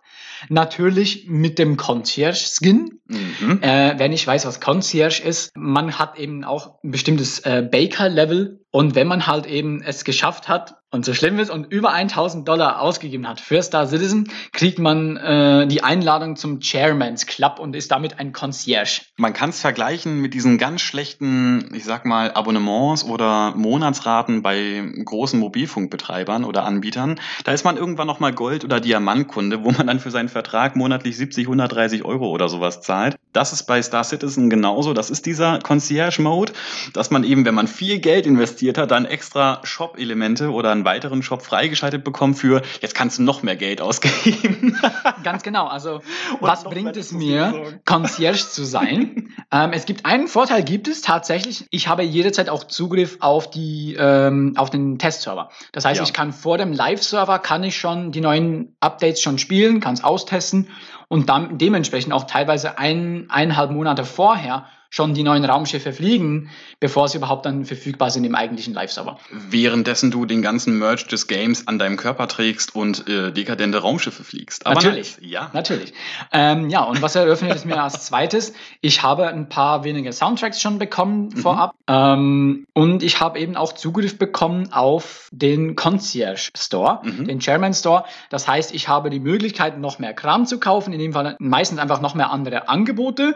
[0.49, 2.99] Natürlich mit dem Concierge-Skin.
[3.07, 3.59] Mhm.
[3.61, 8.62] Äh, wer nicht weiß, was Concierge ist, man hat eben auch ein bestimmtes äh, Baker-Level.
[8.75, 12.47] Und wenn man halt eben es geschafft hat und so schlimm ist und über 1000
[12.47, 17.75] Dollar ausgegeben hat für Star Citizen, kriegt man äh, die Einladung zum Chairman's Club und
[17.75, 19.01] ist damit ein Concierge.
[19.15, 24.83] Man kann es vergleichen mit diesen ganz schlechten, ich sag mal, Abonnements oder Monatsraten bei
[25.05, 27.19] großen Mobilfunkbetreibern oder Anbietern.
[27.43, 31.15] Da ist man irgendwann nochmal Gold- oder Diamantkunde, wo man dann für seinen Vertrag monatlich
[31.15, 33.17] 70, 130 Euro oder sowas zahlt.
[33.33, 34.93] Das ist bei Star Citizen genauso.
[34.93, 36.53] Das ist dieser Concierge-Mode,
[36.93, 41.21] dass man eben, wenn man viel Geld investiert hat, dann extra Shop-Elemente oder einen weiteren
[41.23, 44.77] Shop freigeschaltet bekommt für, jetzt kannst du noch mehr Geld ausgeben.
[45.23, 45.67] Ganz genau.
[45.67, 46.03] Also, Und
[46.41, 47.79] was bringt es mir.
[47.85, 49.29] Concierge zu sein?
[49.51, 51.65] ähm, es gibt einen Vorteil, gibt es tatsächlich.
[51.71, 55.49] Ich habe jederzeit auch Zugriff auf die, ähm, auf den Testserver.
[55.71, 56.03] Das heißt, Ja.
[56.03, 60.03] ich kann vor dem Live-Server kann ich schon die neuen Updates schon spielen, kann es
[60.03, 60.69] austesten
[61.07, 67.07] und dann dementsprechend auch teilweise ein, eineinhalb Monate vorher schon die neuen Raumschiffe fliegen, bevor
[67.07, 69.17] sie überhaupt dann verfügbar sind im eigentlichen Live-Server.
[69.31, 74.23] Währenddessen du den ganzen Merch des Games an deinem Körper trägst und äh, dekadente Raumschiffe
[74.23, 74.65] fliegst.
[74.65, 75.17] Natürlich.
[75.17, 75.31] nice.
[75.31, 75.49] Ja.
[75.51, 75.93] Natürlich.
[76.31, 78.53] Ähm, ja, und was eröffnet es mir als zweites?
[78.81, 81.73] Ich habe ein paar wenige Soundtracks schon bekommen vorab.
[81.87, 87.25] Ähm, und ich habe eben auch Zugriff bekommen auf den Concierge Store, Mhm.
[87.25, 88.03] den Chairman Store.
[88.29, 91.79] Das heißt, ich habe die Möglichkeit, noch mehr Kram zu kaufen, in dem Fall meistens
[91.79, 93.33] einfach noch mehr andere Angebote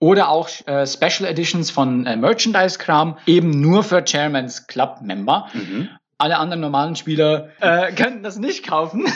[0.00, 5.48] oder auch äh, Special Editions von äh, Merchandise-Kram, eben nur für Chairman's Club-Member.
[5.52, 5.88] Mhm.
[6.18, 9.06] Alle anderen normalen Spieler äh, könnten das nicht kaufen.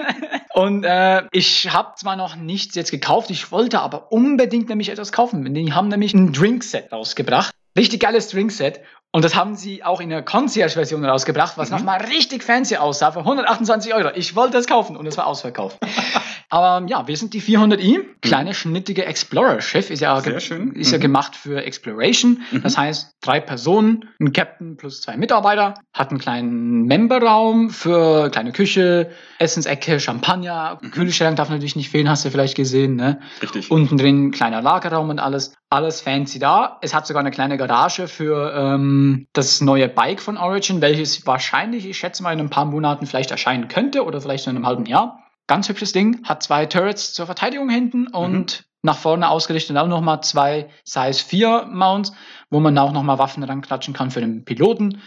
[0.54, 5.12] Und äh, ich habe zwar noch nichts jetzt gekauft, ich wollte aber unbedingt nämlich etwas
[5.12, 5.54] kaufen.
[5.54, 7.54] Die haben nämlich ein Drinkset rausgebracht.
[7.76, 8.80] Richtig geiles Drinkset.
[9.12, 11.76] Und das haben sie auch in der Concierge-Version rausgebracht, was Mhm.
[11.78, 14.10] nochmal richtig fancy aussah, für 128 Euro.
[14.14, 15.78] Ich wollte es kaufen und es war ausverkauft.
[16.52, 20.72] Aber ja, wir sind die 400i, kleine schnittige Explorer-Schiff, ist ja, Sehr schön.
[20.74, 21.02] ist ja Mhm.
[21.02, 22.42] gemacht für Exploration.
[22.50, 22.62] Mhm.
[22.62, 28.52] Das heißt, drei Personen, ein Captain plus zwei Mitarbeiter, hat einen kleinen Memberraum für kleine
[28.52, 30.90] Küche, Essensecke, Champagner, Mhm.
[30.90, 33.20] Kühlschrank darf natürlich nicht fehlen, hast du vielleicht gesehen, ne?
[33.40, 33.70] Richtig.
[33.70, 35.54] Unten drin kleiner Lagerraum und alles.
[35.70, 36.76] Alles fancy da.
[36.82, 41.86] Es hat sogar eine kleine Garage für ähm, das neue Bike von Origin, welches wahrscheinlich,
[41.88, 44.84] ich schätze mal, in ein paar Monaten vielleicht erscheinen könnte oder vielleicht in einem halben
[44.84, 45.21] Jahr.
[45.46, 46.24] Ganz hübsches Ding.
[46.24, 51.68] Hat zwei Turrets zur Verteidigung hinten und nach vorne ausgerichtet auch nochmal zwei Size 4
[51.72, 52.12] Mounts,
[52.50, 55.00] wo man auch nochmal Waffen ranklatschen kann für den Piloten.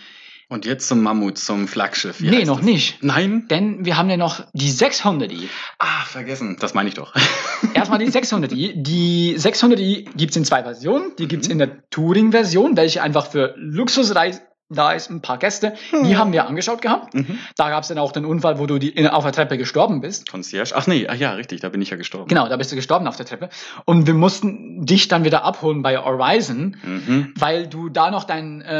[0.47, 2.21] Und jetzt zum Mammut, zum Flaggschiff.
[2.21, 2.65] Wie nee, noch das?
[2.65, 3.03] nicht.
[3.03, 3.47] Nein?
[3.49, 5.49] Denn wir haben ja noch die 600i.
[5.79, 6.57] Ah, vergessen.
[6.59, 7.15] Das meine ich doch.
[7.73, 8.73] Erstmal die 600i.
[8.75, 11.15] Die 600i gibt es in zwei Versionen.
[11.17, 15.73] Die gibt es in der Touring-Version, welche einfach für Luxusreisen da ist, ein paar Gäste.
[15.91, 17.13] Die haben wir angeschaut gehabt.
[17.13, 17.37] Mhm.
[17.55, 20.01] Da gab es dann auch den Unfall, wo du die, in, auf der Treppe gestorben
[20.01, 20.29] bist.
[20.29, 20.73] Concierge.
[20.75, 22.27] Ach nee, ah, ja, richtig, da bin ich ja gestorben.
[22.27, 23.49] Genau, da bist du gestorben auf der Treppe.
[23.85, 27.33] Und wir mussten dich dann wieder abholen bei Horizon, Mhm.
[27.37, 28.73] weil du da noch dein äh,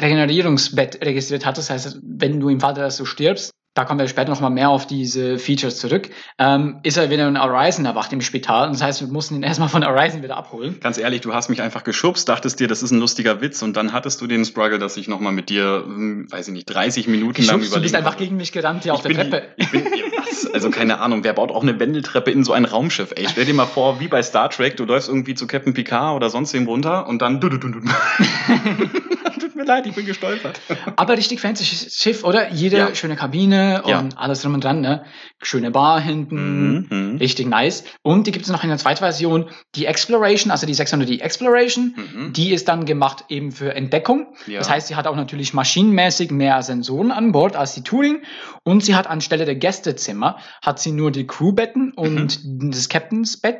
[0.00, 1.70] Regenerierungsbett registriert hattest.
[1.70, 4.50] Das heißt, wenn du im Fall, dass du stirbst, da kommen wir später noch mal
[4.50, 8.66] mehr auf diese Features zurück, ähm, ist er wieder in Horizon erwacht im Spital.
[8.66, 10.76] Und das heißt, wir mussten ihn erstmal von Horizon wieder abholen.
[10.80, 13.78] Ganz ehrlich, du hast mich einfach geschubst, dachtest dir, das ist ein lustiger Witz und
[13.78, 17.08] dann hattest du den Struggle, dass ich nochmal mit dir, hm, weiß ich nicht, 30
[17.08, 18.22] Minuten lang Geschubst, du bist überlegen einfach habe.
[18.24, 19.48] gegen mich gerannt hier auf ich der bin, Treppe.
[19.56, 19.82] Ich bin,
[20.18, 20.52] Was?
[20.52, 23.12] Also keine Ahnung, wer baut auch eine Wendeltreppe in so ein Raumschiff?
[23.16, 26.16] Ey, stell dir mal vor, wie bei Star Trek, du läufst irgendwie zu Captain Picard
[26.16, 27.40] oder sonst wem runter und dann.
[29.60, 30.58] Tut mir leid, ich bin gestolpert.
[30.96, 32.50] Aber richtig fancy Schiff, oder?
[32.50, 32.94] Jede ja.
[32.94, 34.08] schöne Kabine und ja.
[34.16, 35.04] alles drum und dran, ne?
[35.42, 37.16] Schöne Bar hinten, mhm.
[37.18, 37.84] richtig nice.
[38.00, 41.20] Und die gibt es noch in der zweiten Version, die Exploration, also die 600 die
[41.20, 42.32] Exploration, mhm.
[42.32, 44.28] die ist dann gemacht eben für Entdeckung.
[44.46, 44.60] Ja.
[44.60, 48.22] Das heißt, sie hat auch natürlich maschinenmäßig mehr Sensoren an Bord als die Touring
[48.64, 52.70] und sie hat anstelle der Gästezimmer, hat sie nur die Crewbetten und mhm.
[52.70, 53.58] das Captain's Bett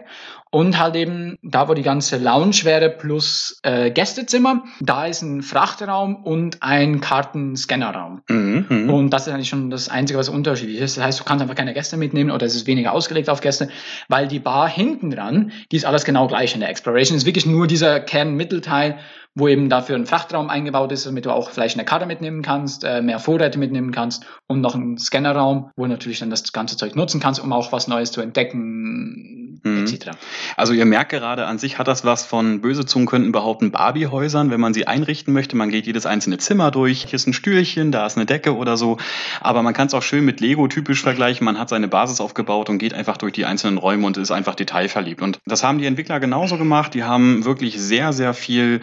[0.50, 5.42] und halt eben da, wo die ganze Lounge wäre plus äh, Gästezimmer, da ist ein
[5.42, 8.22] Frachtraum und ein Kartenscannerraum.
[8.28, 10.96] Mhm, und das ist eigentlich schon das Einzige, was unterschiedlich ist.
[10.96, 13.68] Das heißt, du kannst einfach keine Gäste mitnehmen oder es ist weniger ausgelegt auf Gäste,
[14.08, 17.16] weil die Bar hinten dran, die ist alles genau gleich in der Exploration.
[17.16, 18.98] Es ist wirklich nur dieser Kernmittelteil
[19.36, 22.84] wo eben dafür ein Frachtraum eingebaut ist, damit du auch vielleicht eine Karte mitnehmen kannst,
[22.84, 26.76] äh, mehr Vorräte mitnehmen kannst und noch einen Scannerraum, wo du natürlich dann das ganze
[26.76, 29.84] Zeug nutzen kannst, um auch was Neues zu entdecken, mhm.
[29.84, 30.10] etc.
[30.56, 34.50] Also ihr merkt gerade, an sich hat das was von böse Zungen könnten behaupten Barbie-Häusern,
[34.50, 35.56] wenn man sie einrichten möchte.
[35.56, 38.76] Man geht jedes einzelne Zimmer durch, hier ist ein Stühlchen, da ist eine Decke oder
[38.76, 38.98] so.
[39.40, 41.44] Aber man kann es auch schön mit Lego typisch vergleichen.
[41.44, 44.54] Man hat seine Basis aufgebaut und geht einfach durch die einzelnen Räume und ist einfach
[44.54, 45.22] detailverliebt.
[45.22, 46.94] Und das haben die Entwickler genauso gemacht.
[46.94, 48.80] Die haben wirklich sehr, sehr viel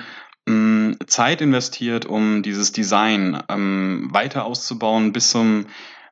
[1.08, 5.66] Zeit investiert, um dieses Design ähm, weiter auszubauen bis zum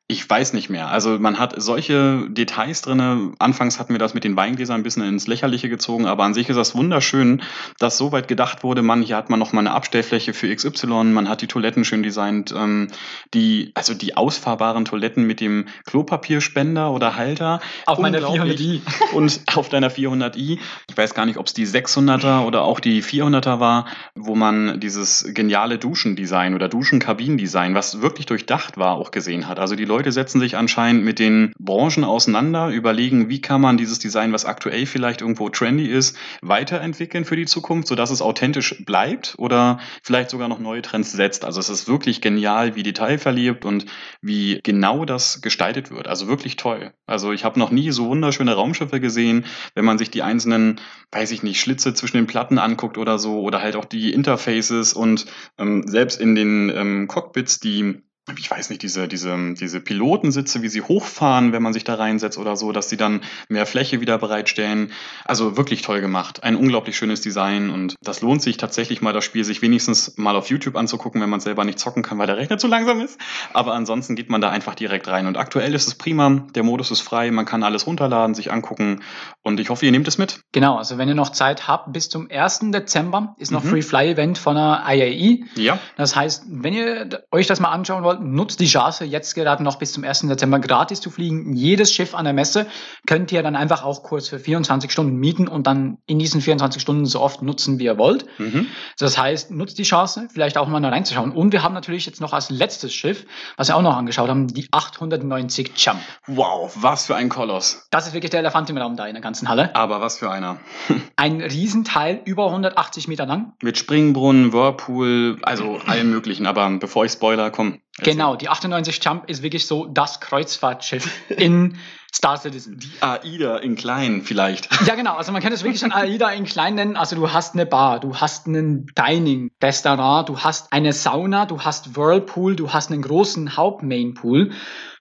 [0.08, 0.90] ich weiß nicht mehr.
[0.90, 3.32] Also man hat solche Details drinne.
[3.40, 6.48] Anfangs hatten wir das mit den Weingläsern ein bisschen ins Lächerliche gezogen, aber an sich
[6.48, 7.42] ist das wunderschön,
[7.80, 11.06] dass so weit gedacht wurde, man, hier hat man noch mal eine Abstellfläche für XY,
[11.06, 12.90] man hat die Toiletten schön designt, ähm,
[13.34, 17.60] die, also die ausfahrbaren Toiletten mit dem Klopapierspender oder Halter.
[17.88, 18.82] Auf meiner 400i.
[19.14, 20.60] Und auf deiner 400i.
[20.88, 24.80] Ich weiß gar nicht, ob es die 600er oder auch die 400er war, wo man
[24.80, 29.60] dieses geniale Duschendesign oder Duschenkabinendesign, was wirklich durchdacht war, auch gesehen hat.
[29.60, 34.00] Also die Leute setzen sich anscheinend mit den Branchen auseinander, überlegen, wie kann man dieses
[34.00, 39.36] Design, was aktuell vielleicht irgendwo trendy ist, weiterentwickeln für die Zukunft, sodass es authentisch bleibt
[39.38, 41.46] oder vielleicht sogar noch neue Trends setzt.
[41.46, 43.86] Also es ist wirklich genial, wie detailverliebt und
[44.22, 46.08] wie genau das gestaltet wird.
[46.08, 46.94] Also wirklich toll.
[47.06, 50.80] Also ich habe noch nie so wunderschöne Raumschiffe gesehen, wenn man sich die einzelnen,
[51.12, 54.94] weiß ich nicht, Schlitze zwischen den Platten anguckt oder so oder halt auch die Interfaces
[54.94, 55.26] und
[55.58, 58.02] ähm, selbst in den ähm, Cockpits die
[58.38, 62.40] ich weiß nicht, diese, diese, diese Pilotensitze, wie sie hochfahren, wenn man sich da reinsetzt
[62.40, 64.92] oder so, dass sie dann mehr Fläche wieder bereitstellen.
[65.26, 66.44] Also wirklich toll gemacht.
[66.44, 70.36] Ein unglaublich schönes Design und das lohnt sich tatsächlich mal, das Spiel sich wenigstens mal
[70.36, 73.20] auf YouTube anzugucken, wenn man selber nicht zocken kann, weil der Rechner zu langsam ist.
[73.54, 75.28] Aber ansonsten geht man da einfach direkt rein.
[75.28, 79.04] Und aktuell ist es prima, der Modus ist frei, man kann alles runterladen, sich angucken
[79.44, 80.40] und ich hoffe, ihr nehmt es mit.
[80.52, 82.72] Genau, also wenn ihr noch Zeit habt, bis zum 1.
[82.72, 83.70] Dezember ist noch mhm.
[83.70, 85.46] Free Fly Event von der IAE.
[85.56, 85.78] Ja.
[85.96, 89.78] Das heißt, wenn ihr euch das mal anschauen wollt, nutzt die Chance, jetzt gerade noch
[89.78, 90.22] bis zum 1.
[90.22, 91.54] Dezember gratis zu fliegen.
[91.54, 92.68] Jedes Schiff an der Messe
[93.06, 96.82] könnt ihr dann einfach auch kurz für 24 Stunden mieten und dann in diesen 24
[96.82, 98.26] Stunden so oft nutzen, wie ihr wollt.
[98.40, 98.68] Mhm.
[98.98, 101.32] Das heißt, nutzt die Chance, vielleicht auch mal da reinzuschauen.
[101.32, 103.26] Und wir haben natürlich jetzt noch als letztes Schiff,
[103.58, 106.00] was wir auch noch angeschaut haben, die 890 Jump.
[106.28, 107.88] Wow, was für ein Koloss.
[107.92, 109.76] Das ist wirklich der Elefant im Raum da in der ganzen Halle.
[109.76, 110.58] Aber was für einer.
[111.16, 113.54] ein Riesenteil, über 180 Meter lang.
[113.62, 116.46] Mit Springbrunnen, Whirlpool, also allem möglichen.
[116.46, 121.78] Aber bevor ich spoiler, komm, Genau, die 98 Jump ist wirklich so das Kreuzfahrtschiff in
[122.14, 122.78] Star Citizen.
[122.78, 124.70] Die AIDA in klein vielleicht.
[124.86, 125.16] Ja, genau.
[125.16, 126.98] Also man kann es wirklich schon AIDA in klein nennen.
[126.98, 131.96] Also du hast eine Bar, du hast einen Dining-Restaurant, du hast eine Sauna, du hast
[131.96, 134.52] Whirlpool, du hast einen großen Hauptmainpool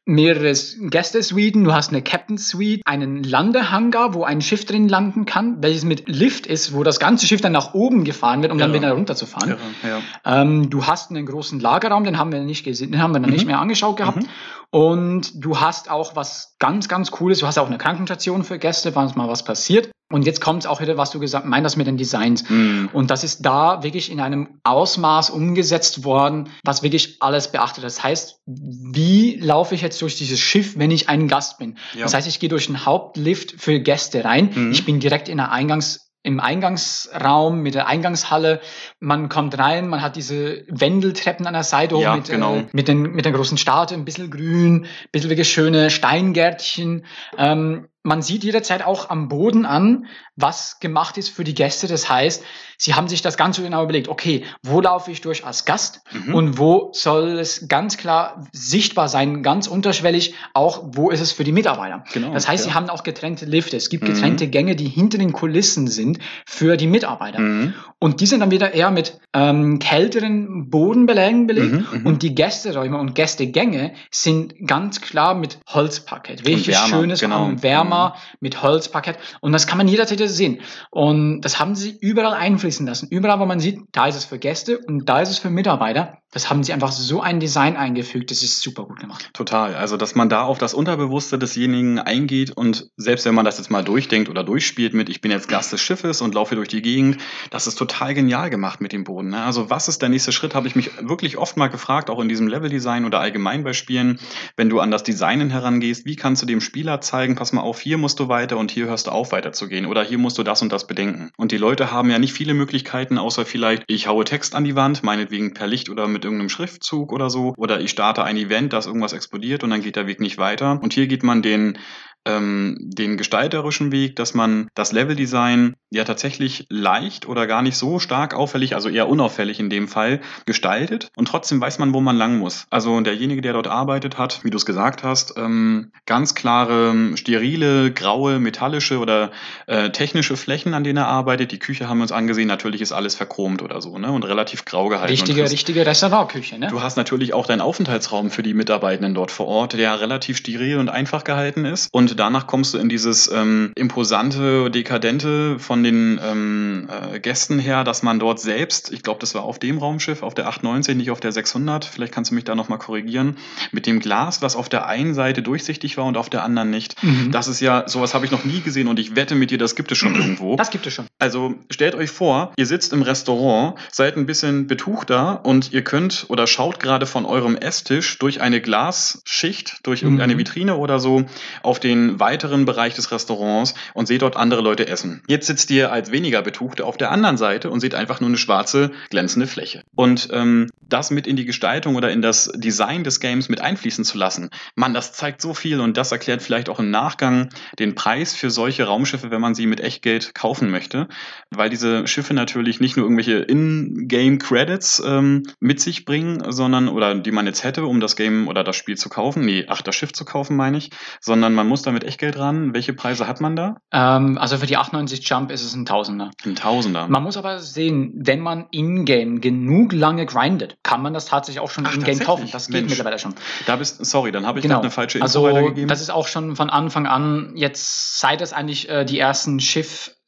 [0.06, 5.84] mehrere Gäste-Suiten, du hast eine Captain-Suite, einen Landehangar, wo ein Schiff drin landen kann, welches
[5.84, 8.66] mit Lift ist, wo das ganze Schiff dann nach oben gefahren wird, um ja.
[8.66, 9.56] dann wieder runterzufahren.
[9.82, 10.42] Ja, ja.
[10.42, 13.30] Ähm, du hast einen großen Lagerraum, den haben wir nicht gesehen, den haben wir dann
[13.30, 13.34] mhm.
[13.34, 14.22] nicht mehr angeschaut gehabt.
[14.22, 14.28] Mhm.
[14.74, 17.38] Und du hast auch was ganz, ganz Cooles.
[17.38, 19.88] Du hast auch eine Krankenstation für Gäste, falls mal was passiert.
[20.12, 22.42] Und jetzt kommt es auch wieder, was du gesagt meinst, mit den Designs.
[22.50, 22.86] Mm.
[22.92, 27.84] Und das ist da wirklich in einem Ausmaß umgesetzt worden, was wirklich alles beachtet.
[27.84, 31.78] Das heißt, wie laufe ich jetzt durch dieses Schiff, wenn ich ein Gast bin?
[31.94, 32.02] Ja.
[32.02, 34.50] Das heißt, ich gehe durch einen Hauptlift für Gäste rein.
[34.52, 34.72] Mm.
[34.72, 38.60] Ich bin direkt in der Eingangs im Eingangsraum mit der Eingangshalle.
[38.98, 42.56] Man kommt rein, man hat diese Wendeltreppen an der Seite ja, mit, genau.
[42.56, 47.04] äh, mit, den, mit den großen Statuen, ein bisschen grün, ein bisschen wirklich schöne Steingärtchen.
[47.36, 51.88] Ähm, man sieht jederzeit auch am Boden an, was gemacht ist für die Gäste.
[51.88, 52.42] Das heißt,
[52.84, 56.34] sie haben sich das ganz genau überlegt, okay, wo laufe ich durch als Gast Mhm.
[56.34, 61.44] und wo soll es ganz klar sichtbar sein, ganz unterschwellig, auch wo ist es für
[61.44, 62.04] die Mitarbeiter.
[62.12, 62.70] Genau, das heißt, ja.
[62.72, 63.78] sie haben auch getrennte Lifte.
[63.78, 64.08] Es gibt Mhm.
[64.08, 67.38] getrennte Gänge, die hinter den Kulissen sind für die Mitarbeiter.
[67.40, 67.72] Mhm.
[67.98, 71.72] Und die sind dann wieder eher mit ähm, kälteren Bodenbelägen belegt.
[71.72, 72.06] Mhm, mhm.
[72.06, 76.44] Und die Gästeräume und Gästegänge sind ganz klar mit Holzparkett.
[76.44, 77.50] Wärmer, schönes, genau.
[77.62, 79.16] wärmer mit Holzparkett.
[79.40, 80.60] Und das kann man jederzeit sehen.
[80.90, 83.08] Und das haben sie überall einfließen lassen.
[83.10, 86.18] Überall, wo man sieht, da ist es für Gäste und da ist es für Mitarbeiter.
[86.34, 88.32] Das haben sie einfach so ein Design eingefügt.
[88.32, 89.30] Das ist super gut gemacht.
[89.34, 89.76] Total.
[89.76, 93.70] Also, dass man da auf das Unterbewusste desjenigen eingeht und selbst wenn man das jetzt
[93.70, 96.82] mal durchdenkt oder durchspielt mit, ich bin jetzt Gast des Schiffes und laufe durch die
[96.82, 97.18] Gegend,
[97.50, 99.28] das ist total genial gemacht mit dem Boden.
[99.28, 99.44] Ne?
[99.44, 102.28] Also, was ist der nächste Schritt, habe ich mich wirklich oft mal gefragt, auch in
[102.28, 104.18] diesem Leveldesign oder allgemein bei Spielen,
[104.56, 107.80] wenn du an das Designen herangehst, wie kannst du dem Spieler zeigen, pass mal auf,
[107.80, 110.62] hier musst du weiter und hier hörst du auf, weiterzugehen oder hier musst du das
[110.62, 111.30] und das bedenken.
[111.36, 114.76] Und die Leute haben ja nicht viele Möglichkeiten, außer vielleicht, ich haue Text an die
[114.76, 118.72] Wand, meinetwegen per Licht oder mit irgendeinem Schriftzug oder so, oder ich starte ein Event,
[118.72, 120.80] dass irgendwas explodiert und dann geht der Weg nicht weiter.
[120.82, 121.78] Und hier geht man den
[122.24, 127.98] ähm, den gestalterischen Weg, dass man das Leveldesign ja tatsächlich leicht oder gar nicht so
[127.98, 132.16] stark auffällig, also eher unauffällig in dem Fall, gestaltet und trotzdem weiß man, wo man
[132.16, 132.66] lang muss.
[132.70, 137.92] Also derjenige, der dort arbeitet, hat, wie du es gesagt hast, ähm, ganz klare, sterile,
[137.92, 139.30] graue, metallische oder
[139.66, 141.52] äh, technische Flächen, an denen er arbeitet.
[141.52, 144.10] Die Küche haben wir uns angesehen, natürlich ist alles verchromt oder so, ne?
[144.10, 145.10] Und relativ grau gehalten.
[145.10, 145.52] Richtige, trist.
[145.52, 146.68] richtige Restaurantküche, ne?
[146.68, 150.78] Du hast natürlich auch deinen Aufenthaltsraum für die Mitarbeitenden dort vor Ort, der relativ steril
[150.78, 151.88] und einfach gehalten ist.
[151.92, 157.84] Und danach kommst du in dieses ähm, imposante, dekadente von den ähm, äh, Gästen her,
[157.84, 161.10] dass man dort selbst, ich glaube, das war auf dem Raumschiff, auf der 890, nicht
[161.10, 163.36] auf der 600, vielleicht kannst du mich da nochmal korrigieren,
[163.72, 167.02] mit dem Glas, was auf der einen Seite durchsichtig war und auf der anderen nicht.
[167.02, 167.30] Mhm.
[167.32, 169.74] Das ist ja, sowas habe ich noch nie gesehen und ich wette mit dir, das
[169.74, 170.56] gibt es schon irgendwo.
[170.56, 171.06] Das gibt es schon.
[171.18, 176.26] Also stellt euch vor, ihr sitzt im Restaurant, seid ein bisschen betuchter und ihr könnt
[176.28, 180.38] oder schaut gerade von eurem Esstisch durch eine Glasschicht, durch irgendeine Mhm.
[180.38, 181.24] Vitrine oder so,
[181.62, 185.22] auf den weiteren Bereich des Restaurants und seht dort andere Leute essen.
[185.28, 188.38] Jetzt sitzt ihr als weniger Betuchte auf der anderen Seite und seht einfach nur eine
[188.38, 189.82] schwarze, glänzende Fläche.
[189.94, 194.04] Und ähm, das mit in die Gestaltung oder in das Design des Games mit einfließen
[194.04, 197.94] zu lassen, man, das zeigt so viel und das erklärt vielleicht auch im Nachgang den
[197.94, 201.08] Preis für solche Raumschiffe, wenn man sie mit Echtgeld kaufen möchte,
[201.50, 207.32] weil diese Schiffe natürlich nicht nur irgendwelche In-Game-Credits ähm, mit sich bringen, sondern, oder die
[207.32, 210.12] man jetzt hätte, um das Game oder das Spiel zu kaufen, nee, ach, das Schiff
[210.12, 210.90] zu kaufen, meine ich,
[211.20, 212.74] sondern man muss da mit Echtgeld ran.
[212.74, 213.76] Welche Preise hat man da?
[213.92, 216.30] Ähm, also für die 98 Jump ist es ein Tausender.
[216.44, 217.08] Ein Tausender.
[217.08, 221.70] Man muss aber sehen, wenn man in-game genug lange grindet, kann man das tatsächlich auch
[221.70, 222.48] schon in-game kaufen.
[222.52, 222.90] Das geht Mensch.
[222.90, 223.34] mittlerweile schon.
[223.66, 224.80] Da bist, sorry, dann habe ich Genau.
[224.80, 225.88] eine falsche Info Also weitergegeben.
[225.88, 229.60] das ist auch schon von Anfang an, jetzt seit es eigentlich äh, die ersten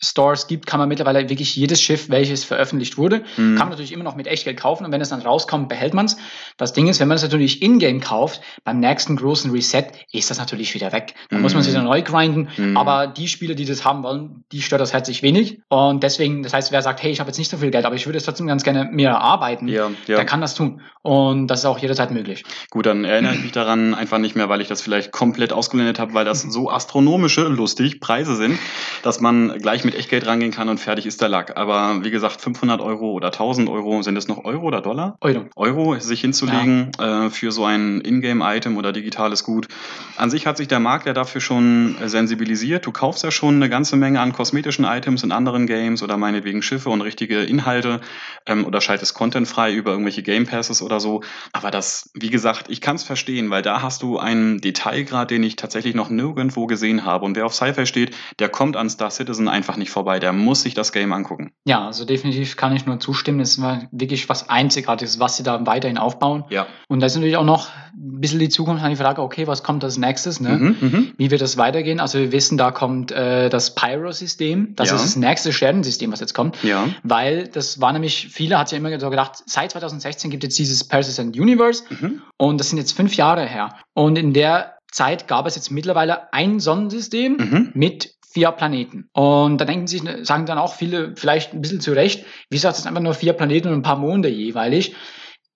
[0.00, 3.56] Schiff-Stores gibt, kann man mittlerweile wirklich jedes Schiff, welches veröffentlicht wurde, Mhm.
[3.56, 6.06] kann man natürlich immer noch mit Echtgeld kaufen und wenn es dann rauskommt, behält man
[6.06, 6.16] es.
[6.56, 10.38] Das Ding ist, wenn man es natürlich in-game kauft, beim nächsten großen Reset ist das
[10.38, 11.14] natürlich wieder weg.
[11.30, 11.72] Dann muss man es Mhm.
[11.72, 12.76] wieder neu grinden, Mhm.
[12.76, 16.52] aber die Spieler, die das haben wollen, die stört das herzlich wenig und deswegen, das
[16.52, 18.24] heißt, wer sagt, hey, ich habe jetzt nicht so viel Geld, aber ich würde es
[18.24, 20.16] trotzdem ganz gerne mehr erarbeiten, ja, ja.
[20.16, 22.44] der kann das tun und das ist auch jederzeit möglich.
[22.70, 25.98] Gut, dann erinnere ich mich daran einfach nicht mehr, weil ich das vielleicht komplett ausgeblendet
[25.98, 28.58] habe, weil das so astronomische, lustig, Preise sind,
[29.02, 31.56] dass man gleich mit Echtgeld rangehen kann und fertig ist der Lack.
[31.56, 35.16] Aber wie gesagt, 500 Euro oder 1000 Euro, sind es noch Euro oder Dollar?
[35.20, 35.46] Euro.
[35.56, 39.68] Euro sich hinzulegen äh, für so ein Ingame-Item oder digitales Gut.
[40.16, 42.84] An sich hat sich der Markt ja dafür schon äh, sensibilisiert.
[42.84, 46.62] Du kaufst ja schon eine ganze Menge an kosmetischen Items in anderen Games oder meinetwegen
[46.62, 48.00] Schiffe und richtige Inhalte
[48.46, 51.22] ähm, oder schaltest Content frei über irgendwelche Game Passes oder so.
[51.52, 55.42] Aber das, wie gesagt, ich kann es verstehen, weil da hast du einen Detailgrad, den
[55.42, 57.24] ich tatsächlich noch nirgendwo gesehen habe.
[57.24, 60.18] Und wer auf Sci-Fi steht, der kommt an Star Citizen einfach nicht vorbei.
[60.18, 61.52] Der muss sich das Game angucken.
[61.64, 63.40] Ja, also definitiv kann ich nur zustimmen.
[63.40, 66.44] Es war wirklich was Einzigartiges, was sie da weiterhin aufbauen.
[66.50, 66.66] Ja.
[66.88, 69.62] Und da ist natürlich auch noch ein bisschen die Zukunft an die Frage, okay, was
[69.62, 70.40] kommt als nächstes?
[70.40, 70.50] Ne?
[70.50, 71.12] Mhm, mhm.
[71.16, 72.00] Wie wird das weitergehen?
[72.00, 74.74] Also wir wissen, da kommt äh, das Pyro-System.
[74.76, 74.96] Das Ja.
[74.96, 76.62] ist das nächste Sternensystem, was jetzt kommt.
[76.62, 76.88] Ja.
[77.02, 80.84] Weil das war nämlich, viele hat ja immer so gedacht, seit 2016 gibt es dieses
[80.84, 82.22] Persistent Universe Mhm.
[82.36, 83.74] und das sind jetzt fünf Jahre her.
[83.94, 87.70] Und in der Zeit gab es jetzt mittlerweile ein Sonnensystem Mhm.
[87.74, 89.08] mit vier Planeten.
[89.14, 92.76] Und da denken sich, sagen dann auch viele vielleicht ein bisschen zu Recht, wieso hat
[92.76, 94.94] es einfach nur vier Planeten und ein paar Monde jeweilig?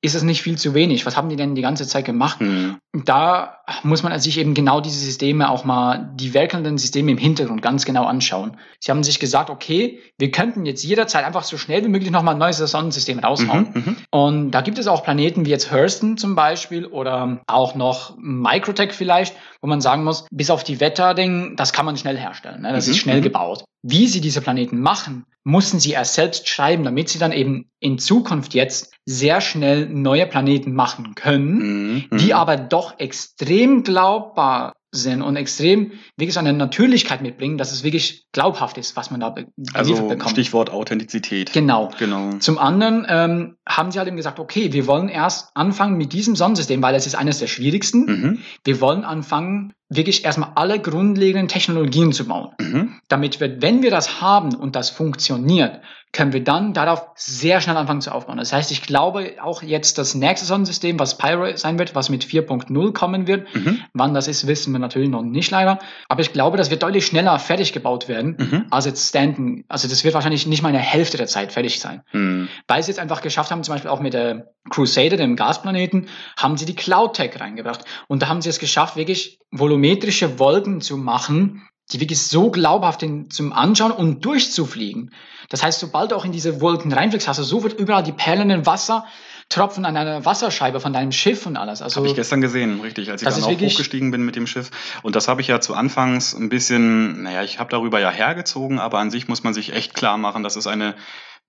[0.01, 1.05] Ist es nicht viel zu wenig?
[1.05, 2.41] Was haben die denn die ganze Zeit gemacht?
[2.41, 2.79] Mhm.
[2.93, 7.63] Da muss man sich eben genau diese Systeme auch mal, die werkelnden Systeme im Hintergrund
[7.63, 8.57] ganz genau anschauen.
[8.81, 12.35] Sie haben sich gesagt, okay, wir könnten jetzt jederzeit einfach so schnell wie möglich nochmal
[12.35, 13.69] ein neues Sonnensystem raushauen.
[13.75, 13.83] Mhm.
[13.87, 13.97] Mhm.
[14.11, 18.93] Und da gibt es auch Planeten wie jetzt Hurston zum Beispiel oder auch noch Microtech
[18.93, 22.63] vielleicht, wo man sagen muss, bis auf die Wetterding, das kann man schnell herstellen.
[22.63, 22.73] Ne?
[22.73, 23.23] Das Mhm, ist schnell mhm.
[23.25, 23.65] gebaut.
[23.83, 27.99] wie sie diese Planeten machen, mussten sie erst selbst schreiben, damit sie dann eben in
[27.99, 32.19] Zukunft jetzt sehr schnell neue Planeten machen können, Mhm.
[32.19, 32.33] die Mhm.
[32.33, 38.27] aber doch extrem glaubbar sind und extrem wirklich so eine Natürlichkeit mitbringen, dass es wirklich
[38.33, 40.31] glaubhaft ist, was man da be Also bekommt.
[40.31, 41.53] Stichwort Authentizität.
[41.53, 41.91] Genau.
[41.99, 42.33] Genau.
[42.39, 46.35] Zum anderen ähm, haben sie halt eben gesagt, okay, wir wollen erst anfangen mit diesem
[46.35, 48.05] Sonnensystem, weil es ist eines der schwierigsten.
[48.07, 48.39] Mhm.
[48.65, 52.95] Wir wollen anfangen, wirklich erstmal alle grundlegenden Technologien zu bauen, Mhm.
[53.09, 55.81] damit wir, wenn wir das haben und das funktioniert,
[56.13, 58.39] können wir dann darauf sehr schnell anfangen zu aufbauen.
[58.39, 62.25] Das heißt, ich glaube auch jetzt das nächste Sonnensystem, was Pyro sein wird, was mit
[62.25, 63.81] 4.0 kommen wird, Mhm.
[63.95, 67.07] wann das ist, wissen wir natürlich noch nicht leider, aber ich glaube, das wird deutlich
[67.07, 68.67] schneller fertig gebaut werden, Mhm.
[68.71, 69.65] als jetzt Stanton.
[69.69, 72.03] Also das wird wahrscheinlich nicht mal eine Hälfte der Zeit fertig sein.
[72.13, 72.49] Mhm.
[72.67, 76.57] Weil sie jetzt einfach geschafft haben, zum Beispiel auch mit der Crusader, dem Gasplaneten, haben
[76.57, 77.85] sie die Cloud Tech reingebracht.
[78.09, 83.01] Und da haben sie es geschafft, wirklich volumetrische Wolken zu machen, die wirklich so glaubhaft
[83.01, 85.13] sind zum Anschauen und durchzufliegen.
[85.49, 88.67] Das heißt, sobald du auch in diese Wolken reinfliegst, hast du sofort überall die perlenden
[88.67, 91.83] Wassertropfen an einer Wasserscheibe von deinem Schiff und alles.
[91.83, 94.47] Also Habe ich gestern gesehen, richtig, als ich dann auch wirklich- hochgestiegen bin mit dem
[94.47, 94.71] Schiff.
[95.03, 98.79] Und das habe ich ja zu Anfangs ein bisschen, naja, ich habe darüber ja hergezogen,
[98.79, 100.95] aber an sich muss man sich echt klar machen, das ist eine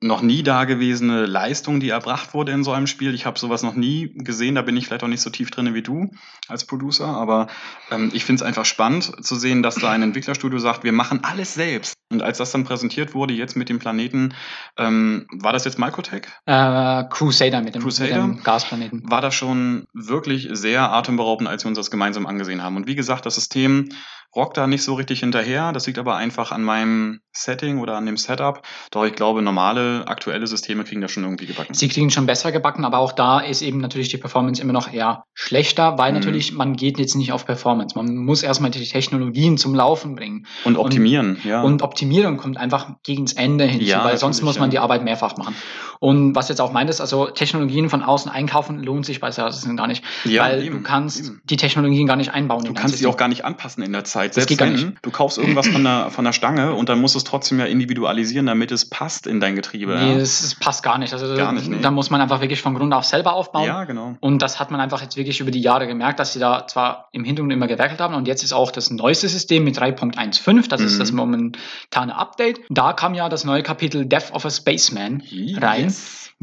[0.03, 3.13] noch nie dagewesene Leistung, die erbracht wurde in so einem Spiel.
[3.13, 5.75] Ich habe sowas noch nie gesehen, da bin ich vielleicht auch nicht so tief drin
[5.75, 6.09] wie du
[6.47, 7.47] als Producer, aber
[7.91, 11.23] ähm, ich finde es einfach spannend zu sehen, dass da ein Entwicklerstudio sagt, wir machen
[11.23, 11.93] alles selbst.
[12.11, 14.33] Und als das dann präsentiert wurde, jetzt mit dem Planeten,
[14.77, 16.23] ähm, war das jetzt Microtech?
[16.45, 18.25] äh, Crusader mit dem, Crusader?
[18.25, 19.03] mit dem Gasplaneten.
[19.09, 22.75] war das schon wirklich sehr atemberaubend, als wir uns das gemeinsam angesehen haben.
[22.75, 23.89] Und wie gesagt, das System
[24.35, 25.71] rockt da nicht so richtig hinterher.
[25.73, 28.61] Das liegt aber einfach an meinem Setting oder an dem Setup.
[28.91, 31.73] Doch ich glaube, normale, aktuelle Systeme kriegen das schon irgendwie gebacken.
[31.73, 34.91] Sie kriegen schon besser gebacken, aber auch da ist eben natürlich die Performance immer noch
[34.91, 36.19] eher schlechter, weil Mhm.
[36.19, 37.97] natürlich man geht jetzt nicht auf Performance.
[37.97, 40.45] Man muss erstmal die Technologien zum Laufen bringen.
[40.65, 41.61] Und optimieren, ja.
[41.61, 44.71] Und Optimierung kommt einfach gegens Ende hinzu, Ja, weil sonst muss man ja.
[44.71, 45.55] die Arbeit mehrfach machen.
[45.99, 49.67] Und was jetzt auch meint ist, also Technologien von außen einkaufen lohnt sich bei Services
[49.75, 51.41] gar nicht, Ja, weil eben, du kannst eben.
[51.43, 52.63] die Technologien gar nicht einbauen.
[52.63, 53.09] Du kannst System.
[53.11, 54.20] auch gar nicht anpassen in der Zeit.
[54.29, 54.87] Das Selbst geht gar wenn, nicht.
[55.01, 57.65] du kaufst irgendwas von der, von der Stange und dann musst du es trotzdem ja
[57.65, 59.95] individualisieren, damit es passt in dein Getriebe.
[59.97, 60.17] Nee, ja.
[60.19, 61.13] das, passt gar nicht.
[61.13, 61.77] Also Gar nicht, nee.
[61.81, 63.65] da muss man einfach wirklich von Grund auf selber aufbauen.
[63.65, 64.15] ja, genau.
[64.19, 67.07] Und das hat man einfach jetzt wirklich über die Jahre gemerkt, dass sie da zwar
[67.11, 70.81] im Hintergrund immer gewerkelt haben und jetzt ist auch das neueste System mit 3.15, das
[70.81, 70.99] ist Mhm.
[70.99, 72.59] das momentane Update.
[72.69, 75.23] Da kam ja das neue Kapitel Death of a Spaceman
[75.57, 75.93] rein.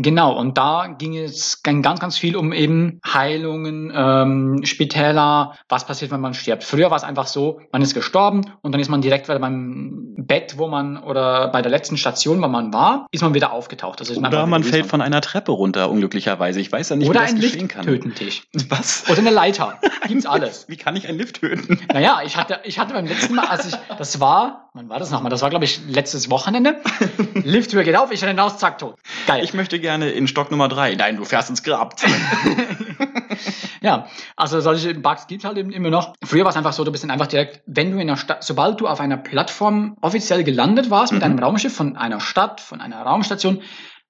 [0.00, 5.86] Genau, und da ging es ging ganz, ganz viel um eben Heilungen, ähm, Spitäler, was
[5.86, 6.62] passiert, wenn man stirbt.
[6.62, 10.14] Früher war es einfach so, man ist gestorben und dann ist man direkt wieder beim
[10.16, 13.98] Bett, wo man, oder bei der letzten Station, wo man war, ist man wieder aufgetaucht.
[13.98, 16.60] Also ist Oder man fällt von einer Treppe runter, unglücklicherweise.
[16.60, 17.84] Ich weiß ja nicht, Oder wie das ein geschehen Lift kann.
[17.84, 18.44] töten dich.
[18.68, 19.04] Was?
[19.10, 19.80] Oder eine Leiter.
[20.06, 20.66] Gibt's alles.
[20.68, 21.80] Wie kann ich einen Lift töten?
[21.92, 25.10] Naja, ich hatte, ich hatte beim letzten Mal, als ich, das war, wann war das
[25.10, 25.30] nochmal?
[25.30, 26.76] Das war, glaube ich, letztes Wochenende.
[27.34, 28.94] Lifttür geht auf, ich renne raus, zack, tot.
[29.26, 29.42] Geil.
[29.42, 30.94] Ich möchte gerne in Stock Nummer drei.
[30.94, 31.94] Nein, du fährst ins Grab.
[33.80, 36.14] ja, also solche Bugs gibt's halt eben immer noch.
[36.24, 38.44] Früher war es einfach so, du bist dann einfach direkt, wenn du in einer Stadt,
[38.44, 41.26] sobald du auf einer Plattform offiziell gelandet warst mit Mhm.
[41.26, 43.60] einem Raumschiff von einer Stadt, von einer Raumstation,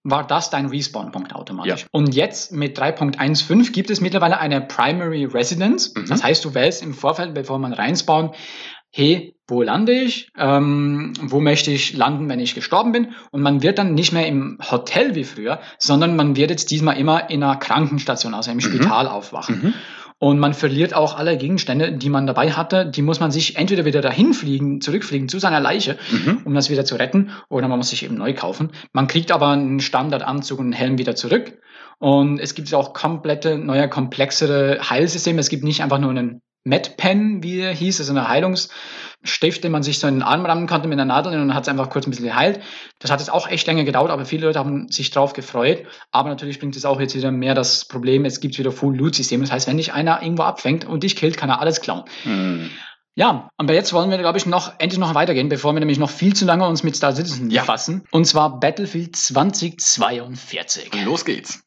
[0.04, 1.82] war das dein Respawn-Punkt automatisch.
[1.82, 1.86] Ja.
[1.90, 5.92] Und jetzt mit 3.15 gibt es mittlerweile eine Primary Residence.
[5.94, 6.06] Mhm.
[6.08, 8.34] Das heißt, du wählst im Vorfeld, bevor man reinspawnt,
[8.90, 10.30] hey, wo lande ich?
[10.36, 13.08] Ähm, wo möchte ich landen, wenn ich gestorben bin?
[13.30, 16.98] Und man wird dann nicht mehr im Hotel wie früher, sondern man wird jetzt diesmal
[16.98, 19.60] immer in einer Krankenstation, also im Spital aufwachen.
[19.62, 19.74] Mhm.
[20.20, 22.84] Und man verliert auch alle Gegenstände, die man dabei hatte.
[22.84, 26.40] Die muss man sich entweder wieder dahin fliegen, zurückfliegen zu seiner Leiche, Mhm.
[26.44, 28.72] um das wieder zu retten, oder man muss sich eben neu kaufen.
[28.92, 31.58] Man kriegt aber einen Standardanzug und einen Helm wieder zurück.
[32.00, 35.38] Und es gibt auch komplette, neue, komplexere Heilsysteme.
[35.38, 39.82] Es gibt nicht einfach nur einen MedPen, wie er hieß, also eine Heilungsstift, den man
[39.82, 41.88] sich so in den Arm rammen konnte mit einer Nadel und dann hat es einfach
[41.90, 42.60] kurz ein bisschen geheilt.
[42.98, 45.84] Das hat jetzt auch echt länger gedauert, aber viele Leute haben sich drauf gefreut.
[46.10, 49.44] Aber natürlich bringt es auch jetzt wieder mehr das Problem, es gibt wieder Full-Loot-Systeme.
[49.44, 52.04] Das heißt, wenn dich einer irgendwo abfängt und dich killt, kann er alles klauen.
[52.24, 52.70] Mhm.
[53.14, 56.10] Ja, aber jetzt wollen wir, glaube ich, noch endlich noch weitergehen, bevor wir nämlich noch
[56.10, 57.62] viel zu lange uns mit Star Citizen Ja.
[57.62, 58.04] befassen.
[58.12, 61.04] Und zwar Battlefield 2042.
[61.04, 61.60] Los geht's.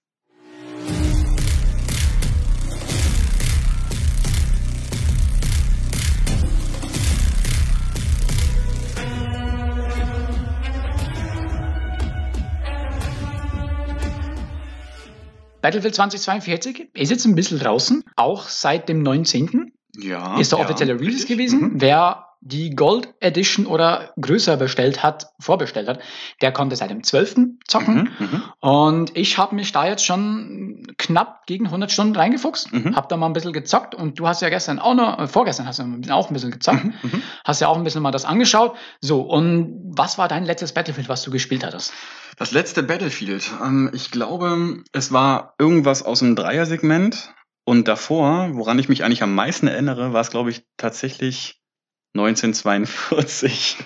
[15.62, 19.72] Battlefield 2042 ist jetzt ein bisschen draußen, auch seit dem 19.
[19.98, 20.40] Ja.
[20.40, 21.30] ist der ja, offizielle Release richtig.
[21.38, 21.60] gewesen.
[21.62, 21.82] Mhm.
[21.82, 26.00] Wer die Gold Edition oder größer bestellt hat, vorbestellt hat,
[26.42, 27.36] der konnte seit dem 12.
[27.68, 28.10] zocken.
[28.18, 28.44] Mhm, mhm.
[28.62, 32.96] Und ich habe mich da jetzt schon knapp gegen 100 Stunden reingefuchst, Mhm.
[32.96, 35.68] habe da mal ein bisschen gezockt und du hast ja gestern auch noch, äh, vorgestern
[35.68, 37.22] hast du auch ein bisschen gezockt, Mhm, mhm.
[37.46, 38.76] hast ja auch ein bisschen mal das angeschaut.
[39.02, 41.94] So, und was war dein letztes Battlefield, was du gespielt hattest?
[42.42, 43.52] Das letzte Battlefield.
[43.64, 47.36] Ähm, ich glaube, es war irgendwas aus dem Dreier-Segment.
[47.66, 51.62] Und davor, woran ich mich eigentlich am meisten erinnere, war es, glaube ich, tatsächlich
[52.16, 53.78] 1942.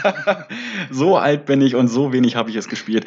[0.90, 3.06] so alt bin ich und so wenig habe ich es gespielt.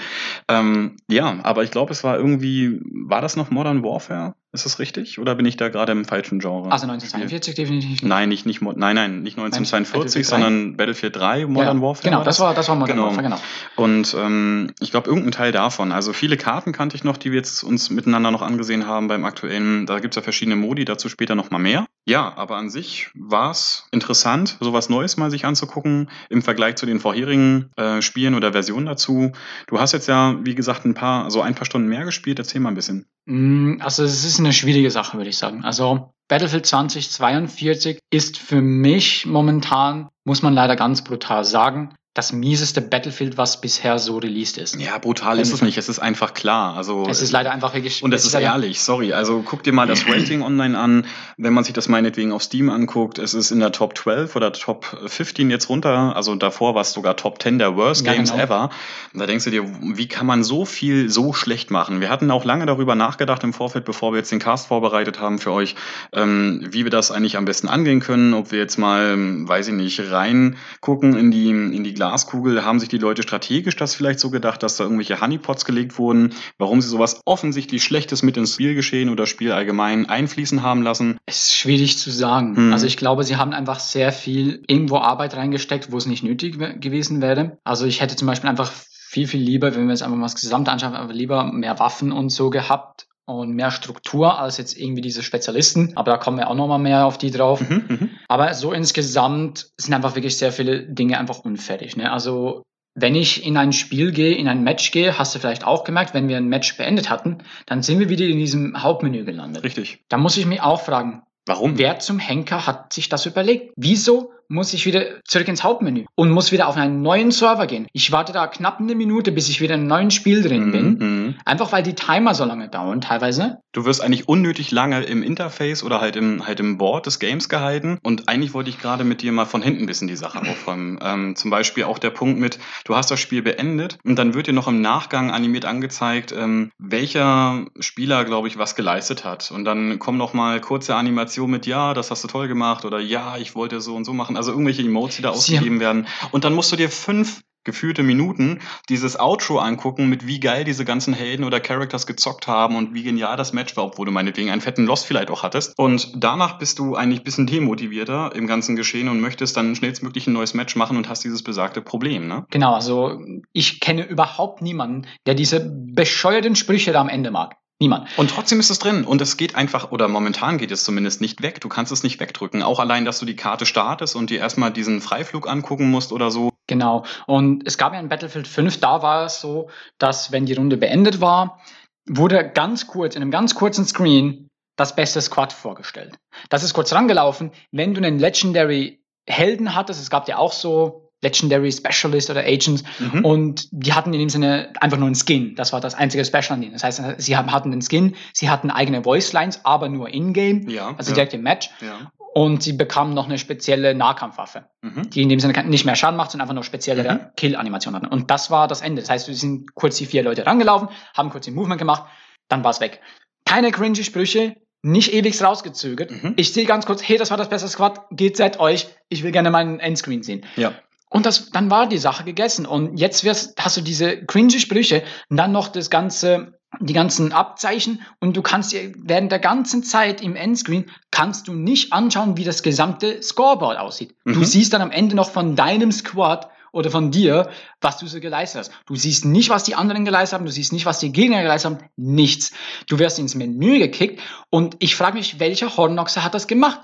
[0.50, 4.34] Ähm, ja, aber ich glaube, es war irgendwie, war das noch Modern Warfare?
[4.54, 5.18] Ist das richtig?
[5.18, 6.72] Oder bin ich da gerade im falschen Genre?
[6.72, 8.04] Also 1942 definitiv nicht.
[8.04, 10.30] Nein, nicht, nicht, nein, nein, nicht 1942, Battlefield 3.
[10.30, 12.04] sondern Battlefield 3, Modern ja, Warfare.
[12.08, 13.08] Genau, das war, das war Modern Genau.
[13.08, 13.40] Warfare, genau.
[13.76, 15.92] Und ähm, ich glaube, irgendein Teil davon.
[15.92, 19.26] Also viele Karten kannte ich noch, die wir jetzt uns miteinander noch angesehen haben beim
[19.26, 19.88] aktuellen.
[19.88, 21.88] Da gibt es ja verschiedene Modi, dazu später noch mal mehr.
[22.06, 26.86] Ja, aber an sich war es interessant, sowas Neues mal sich anzugucken im Vergleich zu
[26.86, 29.32] den vorherigen äh, Spielen oder Versionen dazu.
[29.66, 32.38] Du hast jetzt ja, wie gesagt, ein paar, so ein paar Stunden mehr gespielt.
[32.38, 33.08] Erzähl mal ein bisschen.
[33.26, 35.64] Mm, Also es ist eine schwierige Sache, würde ich sagen.
[35.64, 42.80] Also Battlefield 2042 ist für mich momentan, muss man leider ganz brutal sagen, das mieseste
[42.80, 44.80] Battlefield, was bisher so released ist.
[44.80, 45.80] Ja, brutal ist es nicht.
[45.80, 46.78] Es ist einfach klar.
[46.78, 48.04] Also Es ist leider einfach wirklich.
[48.04, 49.14] Und das ist ehrlich, sorry.
[49.14, 51.08] Also guck dir mal das Rating online an.
[51.38, 54.54] Wenn man sich das meinetwegen auf Steam anguckt, es ist in der Top 12 oder
[54.54, 56.16] Top 15 jetzt runter.
[56.16, 58.44] Also davor war es sogar Top 10 der Worst Ja, Games genau.
[58.44, 58.70] ever.
[59.12, 62.00] Und da denkst du dir, wie kann man so viel so schlecht machen?
[62.00, 65.40] Wir hatten auch lange darüber nachgedacht im Vorfeld, bevor wir jetzt den Cast vorbereitet haben
[65.40, 65.74] für euch,
[66.12, 68.36] ähm, wie wir das eigentlich am besten angehen können.
[68.36, 72.66] Ob wir jetzt mal, ähm, weiß ich nicht, reingucken in die, in die Glaskugel.
[72.66, 76.34] Haben sich die Leute strategisch das vielleicht so gedacht, dass da irgendwelche Honeypots gelegt wurden?
[76.58, 81.18] Warum sie sowas offensichtlich Schlechtes mit ins Spielgeschehen oder Spiel allgemein einfließen haben lassen?
[81.26, 82.56] Es ist schwierig zu sagen.
[82.58, 82.74] Hm.
[82.74, 86.60] Also ich glaube, sie haben einfach sehr viel irgendwo Arbeit reingesteckt, wo es nicht nötig
[86.60, 87.58] we- gewesen wäre.
[87.64, 90.36] Also ich hätte zum Beispiel einfach viel, viel lieber, wenn wir jetzt einfach mal das
[90.36, 95.02] Gesamte anschauen, einfach lieber mehr Waffen und so gehabt und mehr Struktur als jetzt irgendwie
[95.02, 95.94] diese Spezialisten.
[95.96, 97.62] Aber da kommen wir auch nochmal mehr auf die drauf.
[97.62, 98.10] Mhm, mhm.
[98.28, 101.96] Aber so insgesamt sind einfach wirklich sehr viele Dinge einfach unfertig.
[101.96, 102.12] Ne?
[102.12, 102.64] Also
[102.96, 106.14] wenn ich in ein Spiel gehe, in ein Match gehe, hast du vielleicht auch gemerkt,
[106.14, 109.64] wenn wir ein Match beendet hatten, dann sind wir wieder in diesem Hauptmenü gelandet.
[109.64, 110.04] Richtig.
[110.10, 111.78] Da muss ich mich auch fragen, Warum?
[111.78, 113.74] wer zum Henker hat sich das überlegt?
[113.76, 117.88] Wieso muss ich wieder zurück ins Hauptmenü und muss wieder auf einen neuen Server gehen?
[117.92, 120.98] Ich warte da knapp eine Minute, bis ich wieder in einem neuen Spiel drin bin.
[120.98, 121.36] Mhm.
[121.44, 123.63] Einfach weil die Timer so lange dauern teilweise.
[123.74, 127.50] Du wirst eigentlich unnötig lange im Interface oder halt im, halt im Board des Games
[127.50, 127.98] gehalten.
[128.04, 131.00] Und eigentlich wollte ich gerade mit dir mal von hinten ein bisschen die Sache aufräumen.
[131.04, 134.48] Ähm, zum Beispiel auch der Punkt mit, du hast das Spiel beendet und dann wird
[134.48, 139.52] dir noch im Nachgang animiert angezeigt, ähm, welcher Spieler, glaube ich, was geleistet hat.
[139.52, 143.00] Und dann kommen noch mal kurze Animationen mit, ja, das hast du toll gemacht oder
[143.00, 144.38] ja, ich wollte so und so machen.
[144.38, 146.08] Also irgendwelche Emotes, die da ausgegeben werden.
[146.32, 148.60] Und dann musst du dir fünf gefühlte Minuten
[148.90, 153.04] dieses Outro angucken, mit wie geil diese ganzen Helden oder Characters gezockt haben und wie
[153.04, 155.78] genial das Match war, obwohl du meinetwegen einen fetten Lost vielleicht auch hattest.
[155.78, 160.28] Und danach bist du eigentlich ein bisschen demotivierter im ganzen Geschehen und möchtest dann schnellstmöglich
[160.28, 162.46] ein neues Match machen und hast dieses besagte Problem, ne?
[162.50, 163.20] Genau, also
[163.52, 167.56] ich kenne überhaupt niemanden, der diese bescheuerten Sprüche da am Ende mag.
[167.84, 168.08] Niemand.
[168.16, 171.42] Und trotzdem ist es drin und es geht einfach, oder momentan geht es zumindest nicht
[171.42, 171.60] weg.
[171.60, 172.64] Du kannst es nicht wegdrücken.
[172.64, 176.32] Auch allein, dass du die Karte startest und dir erstmal diesen Freiflug angucken musst oder
[176.32, 176.54] so.
[176.68, 177.04] Genau.
[177.28, 180.78] Und es gab ja in Battlefield 5, da war es so, dass wenn die Runde
[180.78, 181.60] beendet war,
[182.08, 186.16] wurde ganz kurz, in einem ganz kurzen Screen, das beste Squad vorgestellt.
[186.48, 187.52] Das ist kurz rangelaufen.
[187.74, 192.84] Wenn du einen Legendary Helden hattest, es gab ja auch so Legendary Specialist oder Agents,
[193.00, 193.26] Mhm.
[193.26, 195.56] und die hatten in dem Sinne einfach nur einen Skin.
[195.56, 196.74] Das war das einzige Special an denen.
[196.74, 200.70] Das heißt, sie haben- hatten den Skin, sie hatten eigene Voice Lines, aber nur in-game,
[200.70, 200.94] Ja.
[200.98, 201.70] also ja, direkt im Match.
[201.82, 202.12] ja.
[202.36, 205.10] Und sie bekamen noch eine spezielle Nahkampfwaffe Mhm.
[205.12, 207.20] die in dem Sinne nicht mehr Schaden macht, sondern einfach nur spezielle Mhm.
[207.38, 208.12] Kill-Animationen hatten.
[208.12, 209.02] Und das war das Ende.
[209.04, 212.06] Das heißt, wir sind kurz die vier Leute rangelaufen, haben kurz den Movement gemacht,
[212.50, 213.02] dann war es weg.
[213.46, 216.10] Keine cringy Sprüche, nicht ewig rausgezögert.
[216.10, 216.34] Mhm.
[216.38, 219.32] Ich sehe ganz kurz, hey, das war das beste Squad, geht seit euch, ich will
[219.32, 220.44] gerne meinen Endscreen sehen.
[220.56, 220.74] Ja.
[221.14, 222.66] Und das, dann war die Sache gegessen.
[222.66, 227.32] Und jetzt wirst, hast du diese cringy Sprüche und dann noch das ganze, die ganzen
[227.34, 232.36] Abzeichen und du kannst dir während der ganzen Zeit im Endscreen kannst du nicht anschauen,
[232.36, 234.16] wie das gesamte Scoreboard aussieht.
[234.26, 234.44] Du Mhm.
[234.46, 238.62] siehst dann am Ende noch von deinem Squad oder von dir, was du so geleistet
[238.62, 238.72] hast.
[238.88, 241.72] Du siehst nicht, was die anderen geleistet haben, du siehst nicht, was die Gegner geleistet
[241.76, 242.54] haben, nichts.
[242.88, 246.80] Du wirst ins Menü gekickt und ich frage mich, welcher Hornoxer hat das gemacht?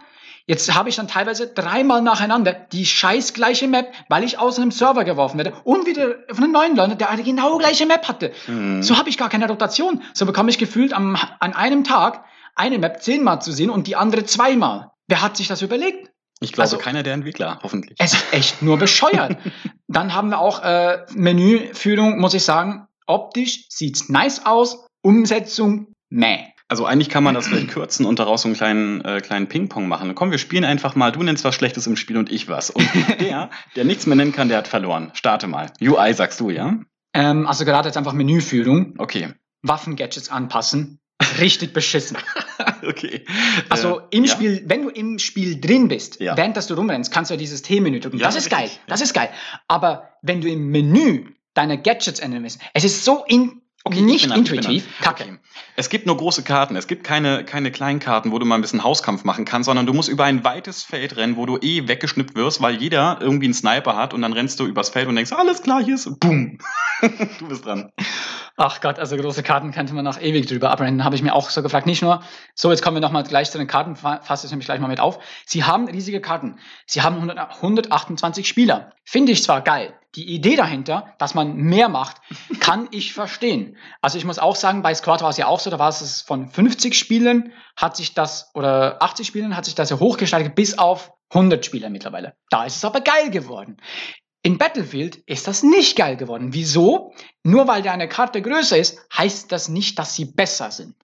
[0.49, 4.71] Jetzt habe ich dann teilweise dreimal nacheinander die scheiß gleiche Map, weil ich aus einem
[4.71, 8.31] Server geworfen werde und wieder von einem neuen landet, der eine genau gleiche Map hatte.
[8.47, 8.81] Mhm.
[8.81, 10.01] So habe ich gar keine Rotation.
[10.15, 12.25] So bekomme ich gefühlt am, an einem Tag
[12.55, 14.89] eine Map zehnmal zu sehen und die andere zweimal.
[15.07, 16.09] Wer hat sich das überlegt?
[16.39, 17.99] Ich glaube, also, keiner der Entwickler, hoffentlich.
[17.99, 19.37] Es ist echt nur bescheuert.
[19.87, 22.87] Dann haben wir auch äh, Menüführung, muss ich sagen.
[23.05, 26.47] Optisch sieht's nice aus, Umsetzung, meh.
[26.69, 29.87] Also eigentlich kann man das vielleicht kürzen und daraus so einen kleinen, äh, kleinen Ping-Pong
[29.87, 30.13] machen.
[30.13, 32.69] Komm, wir spielen einfach mal, du nennst was Schlechtes im Spiel und ich was.
[32.69, 32.87] Und
[33.19, 35.09] der, der nichts mehr nennen kann, der hat verloren.
[35.13, 35.71] Starte mal.
[35.81, 36.77] UI sagst du, ja?
[37.13, 38.93] Ähm, also gerade jetzt einfach Menüführung.
[38.99, 39.33] Okay.
[39.63, 40.99] Waffengadgets anpassen.
[41.39, 42.17] Richtig beschissen.
[42.87, 43.25] okay.
[43.67, 44.31] Also äh, im ja.
[44.31, 46.37] Spiel, wenn du im Spiel drin bist, Ja.
[46.37, 48.19] während dass du rumrennst, kannst du ja dieses T-Menü drücken.
[48.19, 48.57] Ja, das ist richtig.
[48.57, 48.69] geil.
[48.87, 49.29] Das ist geil.
[49.67, 54.27] Aber wenn du im Menü deine Gadgets ändern willst, es ist so in, Okay, nicht
[54.27, 54.85] bin intuitiv.
[55.01, 55.23] Kacke.
[55.23, 55.37] Okay.
[55.75, 56.75] Es gibt nur große Karten.
[56.75, 59.85] Es gibt keine, keine kleinen Karten, wo du mal ein bisschen Hauskampf machen kannst, sondern
[59.85, 63.45] du musst über ein weites Feld rennen, wo du eh weggeschnippt wirst, weil jeder irgendwie
[63.45, 66.19] einen Sniper hat und dann rennst du übers Feld und denkst, alles klar, hier ist,
[66.19, 66.57] boom.
[67.39, 67.91] du bist dran.
[68.61, 71.05] Ach Gott, also große Karten könnte man noch ewig drüber abrennen.
[71.05, 71.85] Habe ich mir auch so gefragt.
[71.85, 72.21] Nicht nur,
[72.55, 74.89] so jetzt kommen wir nochmal gleich zu den Karten, fa- fasse ich nämlich gleich mal
[74.89, 75.19] mit auf.
[75.45, 76.59] Sie haben riesige Karten.
[76.85, 78.91] Sie haben 100, 128 Spieler.
[79.05, 79.97] Finde ich zwar geil.
[80.15, 82.17] Die Idee dahinter, dass man mehr macht,
[82.59, 83.77] kann ich verstehen.
[84.01, 86.21] Also ich muss auch sagen, bei Squad war es ja auch so, da war es
[86.21, 90.77] von 50 Spielen, hat sich das, oder 80 Spielen, hat sich das ja hochgesteigert bis
[90.77, 92.33] auf 100 Spieler mittlerweile.
[92.49, 93.77] Da ist es aber geil geworden.
[94.41, 96.53] In Battlefield ist das nicht geil geworden.
[96.53, 97.13] Wieso?
[97.43, 100.95] Nur weil da eine Karte größer ist, heißt das nicht, dass sie besser sind.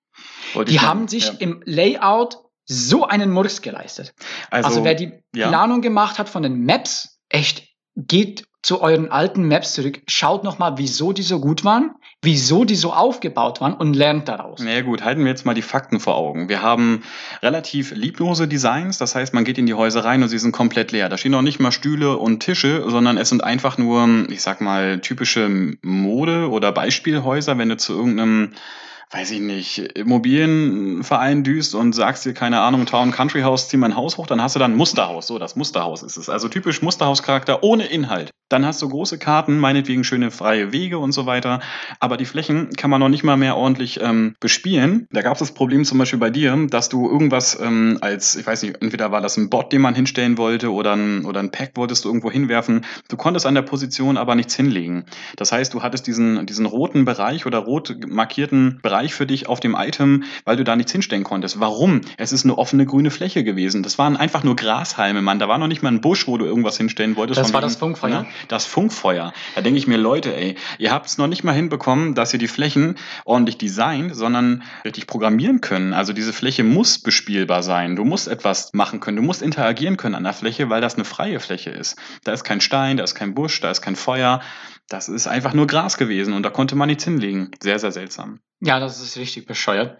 [0.54, 1.34] Wollte Die haben sich ja.
[1.40, 4.14] im Layout so einen Murks geleistet.
[4.50, 5.50] Also, wer die ja.
[5.50, 10.74] Planung gemacht hat von den Maps, echt, geht zu euren alten Maps zurück, schaut nochmal,
[10.78, 11.91] wieso die so gut waren,
[12.24, 14.59] wieso die so aufgebaut waren und lernt daraus.
[14.59, 16.49] Na ja, gut, halten wir jetzt mal die Fakten vor Augen.
[16.49, 17.03] Wir haben
[17.43, 20.91] relativ lieblose Designs, das heißt, man geht in die Häuser rein und sie sind komplett
[20.91, 21.09] leer.
[21.09, 24.61] Da stehen noch nicht mal Stühle und Tische, sondern es sind einfach nur, ich sag
[24.61, 28.53] mal, typische Mode- oder Beispielhäuser, wenn du zu irgendeinem
[29.16, 33.95] weiß ich nicht, Immobilienverein düst und sagst dir, keine Ahnung, Town Country House, zieh mein
[33.95, 35.28] Haus hoch, dann hast du dann Musterhaus.
[35.28, 36.28] So, das Musterhaus ist es.
[36.28, 38.32] Also typisch Musterhauscharakter ohne Inhalt.
[38.49, 41.61] Dann hast du große Karten, meinetwegen schöne freie Wege und so weiter.
[41.99, 45.07] Aber die Flächen kann man noch nicht mal mehr ordentlich ähm, bespielen.
[45.11, 48.45] Da gab es das Problem zum Beispiel bei dir, dass du irgendwas ähm, als, ich
[48.45, 51.51] weiß nicht, entweder war das ein Bot, den man hinstellen wollte oder ein, oder ein
[51.51, 52.86] Pack wolltest du irgendwo hinwerfen.
[53.07, 55.05] Du konntest an der Position aber nichts hinlegen.
[55.38, 59.60] Das heißt, du hattest diesen, diesen roten Bereich oder rot markierten Bereich für dich auf
[59.60, 61.60] dem Item, weil du da nichts hinstellen konntest.
[61.60, 62.01] Warum?
[62.18, 63.84] Es ist eine offene grüne Fläche gewesen.
[63.84, 65.39] Das waren einfach nur Grashalme, Mann.
[65.39, 67.39] Da war noch nicht mal ein Busch, wo du irgendwas hinstellen wolltest.
[67.39, 68.22] Das war wegen- das Funkfeuer.
[68.22, 68.26] Ne?
[68.47, 69.34] Das Funkfeuer.
[69.56, 72.39] Da denke ich mir, Leute, ey, ihr habt es noch nicht mal hinbekommen, dass ihr
[72.39, 72.95] die Flächen
[73.26, 75.93] ordentlich designt, sondern richtig programmieren können.
[75.93, 77.95] Also diese Fläche muss bespielbar sein.
[77.95, 79.18] Du musst etwas machen können.
[79.18, 81.97] Du musst interagieren können an der Fläche, weil das eine freie Fläche ist.
[82.24, 84.41] Da ist kein Stein, da ist kein Busch, da ist kein Feuer.
[84.88, 87.52] Das ist einfach nur Gras gewesen und da konnte man nichts hinlegen.
[87.62, 88.40] Sehr, sehr seltsam.
[88.62, 89.98] Ja, das ist richtig bescheuert.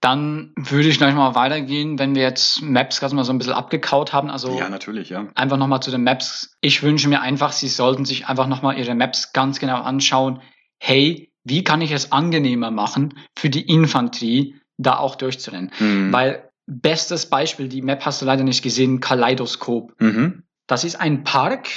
[0.00, 3.54] Dann würde ich gleich mal weitergehen, wenn wir jetzt Maps gerade mal so ein bisschen
[3.54, 4.28] abgekaut haben.
[4.28, 5.28] Also Ja, natürlich, ja.
[5.34, 6.56] einfach nochmal zu den Maps.
[6.60, 10.42] Ich wünsche mir einfach, Sie sollten sich einfach nochmal Ihre Maps ganz genau anschauen.
[10.78, 15.70] Hey, wie kann ich es angenehmer machen für die Infanterie, da auch durchzurennen?
[15.78, 16.12] Mhm.
[16.12, 19.94] Weil, bestes Beispiel, die Map hast du leider nicht gesehen, Kaleidoskop.
[20.00, 20.42] Mhm.
[20.66, 21.68] Das ist ein Park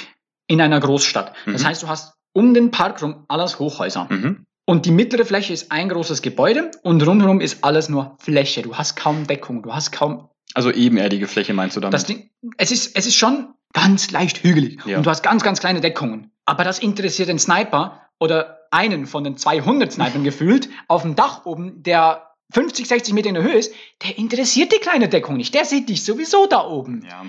[0.48, 1.34] in einer Großstadt.
[1.46, 1.66] Das Mhm.
[1.66, 4.06] heißt, du hast um den Park rum alles Hochhäuser.
[4.08, 4.44] Mhm.
[4.64, 8.62] Und die mittlere Fläche ist ein großes Gebäude und rundherum ist alles nur Fläche.
[8.62, 10.28] Du hast kaum Deckung, du hast kaum.
[10.54, 11.94] Also ebenerdige Fläche meinst du damit?
[11.94, 14.98] Das Ding, es ist, es ist schon ganz leicht hügelig Ja.
[14.98, 16.30] und du hast ganz, ganz kleine Deckungen.
[16.44, 21.46] Aber das interessiert den Sniper oder einen von den 200 Snipern gefühlt auf dem Dach
[21.46, 23.72] oben, der 50, 60 Meter in der Höhe ist,
[24.02, 25.52] der interessiert die kleine Deckung nicht.
[25.54, 27.04] Der sieht dich sowieso da oben.
[27.06, 27.24] Ja,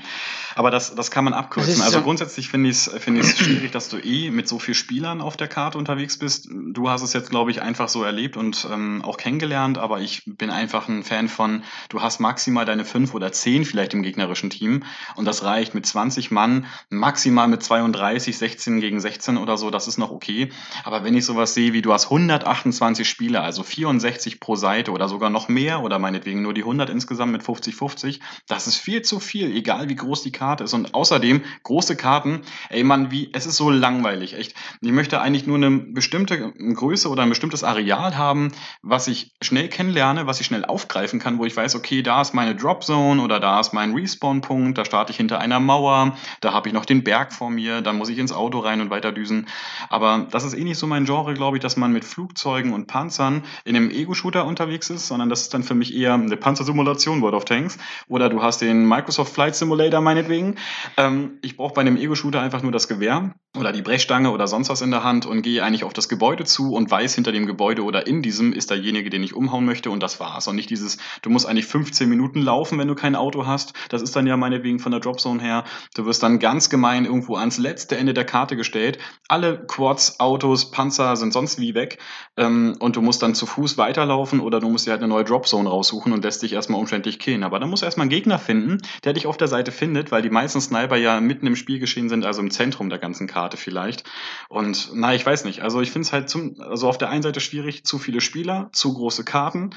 [0.55, 1.73] aber das, das kann man abkürzen.
[1.73, 4.75] ist Also so- grundsätzlich finde ich es find schwierig, dass du eh mit so vielen
[4.75, 6.47] Spielern auf der Karte unterwegs bist.
[6.51, 10.23] Du hast es jetzt, glaube ich, einfach so erlebt und ähm, auch kennengelernt, aber ich
[10.25, 14.49] bin einfach ein Fan von, du hast maximal deine fünf oder zehn vielleicht im gegnerischen
[14.49, 14.83] Team
[15.15, 19.87] und das reicht mit 20 Mann, maximal mit 32, 16 gegen 16 oder so, das
[19.87, 20.49] ist noch okay.
[20.85, 25.08] Aber wenn ich sowas sehe, wie du hast 128 Spieler, also 64 pro Seite oder
[25.09, 29.19] sogar noch mehr oder meinetwegen nur die 100 insgesamt mit 50-50, das ist viel zu
[29.19, 30.73] viel, egal wie groß die Karte ist.
[30.73, 34.55] Und außerdem, große Karten, ey Mann, wie, es ist so langweilig, echt.
[34.81, 38.51] Ich möchte eigentlich nur eine bestimmte Größe oder ein bestimmtes Areal haben,
[38.81, 42.33] was ich schnell kennenlerne, was ich schnell aufgreifen kann, wo ich weiß, okay, da ist
[42.33, 46.69] meine Dropzone oder da ist mein Respawn-Punkt, da starte ich hinter einer Mauer, da habe
[46.69, 49.47] ich noch den Berg vor mir, dann muss ich ins Auto rein und weiter düsen.
[49.89, 52.87] Aber das ist eh nicht so mein Genre, glaube ich, dass man mit Flugzeugen und
[52.87, 56.37] Panzern in einem Ego-Shooter unterwegs ist, ist, sondern das ist dann für mich eher eine
[56.37, 57.77] Panzersimulation World of Tanks
[58.07, 60.55] oder du hast den Microsoft Flight Simulator meinetwegen.
[60.97, 64.69] Ähm, ich brauche bei einem Ego-Shooter einfach nur das Gewehr oder die Brechstange oder sonst
[64.69, 67.47] was in der Hand und gehe eigentlich auf das Gebäude zu und weiß, hinter dem
[67.47, 70.47] Gebäude oder in diesem ist derjenige, den ich umhauen möchte und das war's.
[70.47, 73.73] Und nicht dieses, du musst eigentlich 15 Minuten laufen, wenn du kein Auto hast.
[73.89, 75.63] Das ist dann ja meinetwegen von der Dropzone her.
[75.95, 78.99] Du wirst dann ganz gemein irgendwo ans letzte Ende der Karte gestellt.
[79.27, 81.97] Alle Quads, Autos, Panzer sind sonst wie weg
[82.37, 85.23] ähm, und du musst dann zu Fuß weiterlaufen oder du musst dir halt eine neue
[85.23, 87.43] Dropzone raussuchen und lässt dich erstmal umständlich killen.
[87.43, 90.21] Aber dann musst du erstmal einen Gegner finden, der dich auf der Seite findet, weil
[90.21, 93.57] die meisten Sniper ja mitten im Spiel geschehen sind, also im Zentrum der ganzen Karte
[93.57, 94.03] vielleicht.
[94.49, 95.61] Und na, ich weiß nicht.
[95.61, 98.69] Also ich finde es halt zum, also auf der einen Seite schwierig, zu viele Spieler,
[98.73, 99.71] zu große Karten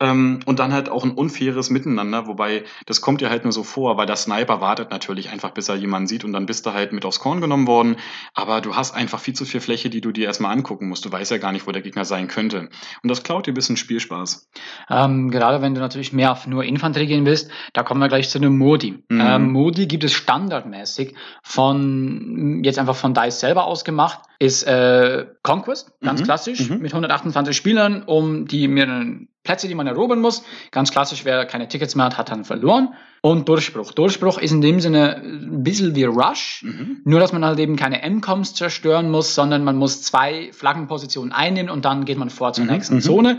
[0.00, 3.62] ähm, und dann halt auch ein unfaires Miteinander, wobei das kommt dir halt nur so
[3.62, 6.72] vor, weil der Sniper wartet natürlich einfach, bis er jemanden sieht und dann bist du
[6.72, 7.96] halt mit aufs Korn genommen worden.
[8.34, 11.04] Aber du hast einfach viel zu viel Fläche, die du dir erstmal angucken musst.
[11.04, 12.68] Du weißt ja gar nicht, wo der Gegner sein könnte.
[13.02, 14.48] Und das klaut dir ein bisschen Spielspaß.
[14.88, 18.28] Ähm, gerade wenn du natürlich mehr auf nur Infanterie gehen willst, da kommen wir gleich
[18.28, 19.02] zu einem Modi.
[19.08, 19.20] Mhm.
[19.20, 25.92] Ähm, Modi gibt es standardmäßig von, jetzt einfach von DICE selber ausgemacht, ist äh, Conquest,
[26.00, 26.24] ganz mhm.
[26.24, 26.78] klassisch, mhm.
[26.78, 30.42] mit 128 Spielern, um die mehreren Plätze, die man erobern muss.
[30.72, 32.94] Ganz klassisch, wer keine Tickets mehr hat, hat dann verloren.
[33.22, 33.92] Und Durchbruch.
[33.92, 37.00] Durchbruch ist in dem Sinne ein bisschen wie Rush, mhm.
[37.04, 41.70] nur dass man halt eben keine M-Coms zerstören muss, sondern man muss zwei Flaggenpositionen einnehmen
[41.70, 42.72] und dann geht man vor zur mhm.
[42.72, 43.00] nächsten mhm.
[43.00, 43.38] Zone.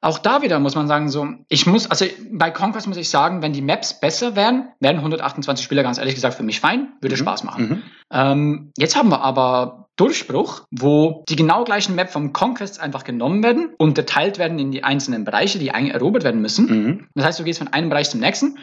[0.00, 3.42] Auch da wieder muss man sagen, so, ich muss, also bei Conquest muss ich sagen,
[3.42, 7.16] wenn die Maps besser wären, wären 128 Spieler ganz ehrlich gesagt für mich fein, würde
[7.16, 7.20] mhm.
[7.20, 7.68] Spaß machen.
[7.68, 7.82] Mhm.
[8.12, 13.42] Ähm, jetzt haben wir aber Durchbruch, wo die genau gleichen Map vom Conquest einfach genommen
[13.42, 16.66] werden, unterteilt werden in die einzelnen Bereiche, die erobert werden müssen.
[16.66, 17.08] Mhm.
[17.14, 18.58] Das heißt, du gehst von einem Bereich zum nächsten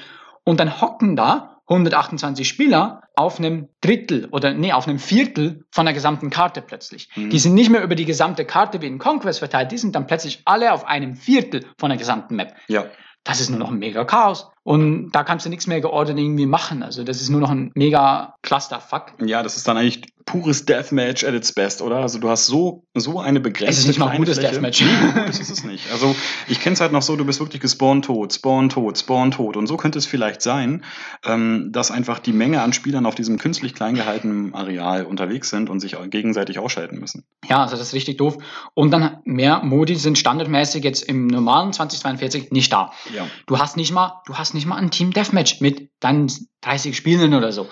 [0.45, 5.86] und dann hocken da 128 Spieler auf einem Drittel oder nee, auf einem Viertel von
[5.86, 7.09] der gesamten Karte plötzlich.
[7.16, 7.30] Mhm.
[7.32, 10.07] Die sind nicht mehr über die gesamte Karte wie in Conquest verteilt, die sind dann
[10.07, 12.53] plötzlich alle auf einem Viertel von der gesamten Map.
[12.68, 12.86] Ja.
[13.24, 14.51] Das ist nur noch ein mega Chaos.
[14.66, 16.82] Und da kannst du nichts mehr geordnet irgendwie machen.
[16.82, 19.13] Also das ist nur noch ein mega Clusterfuck.
[19.24, 21.97] Ja, das ist dann eigentlich pures Deathmatch at its best, oder?
[21.97, 24.53] Also du hast so, so eine begrenzte Es ist nicht mal ein gutes Fläche.
[24.53, 24.82] Deathmatch.
[24.82, 25.91] Nee, das ist es nicht.
[25.91, 26.16] Also
[26.47, 29.55] ich kenne es halt noch so, du bist wirklich gespawnt tot, spawn tot, spawn tot.
[29.55, 30.84] Und so könnte es vielleicht sein,
[31.24, 35.70] ähm, dass einfach die Menge an Spielern auf diesem künstlich klein gehaltenen Areal unterwegs sind
[35.70, 37.24] und sich gegenseitig ausschalten müssen.
[37.47, 38.38] Ja, also das ist richtig doof.
[38.74, 42.91] Und dann mehr Modi sind standardmäßig jetzt im normalen 2042 nicht da.
[43.13, 43.28] Ja.
[43.45, 46.32] Du hast nicht mal, du hast nicht mal ein Team Deathmatch mit dann
[46.62, 47.68] 30 Spielenden oder so.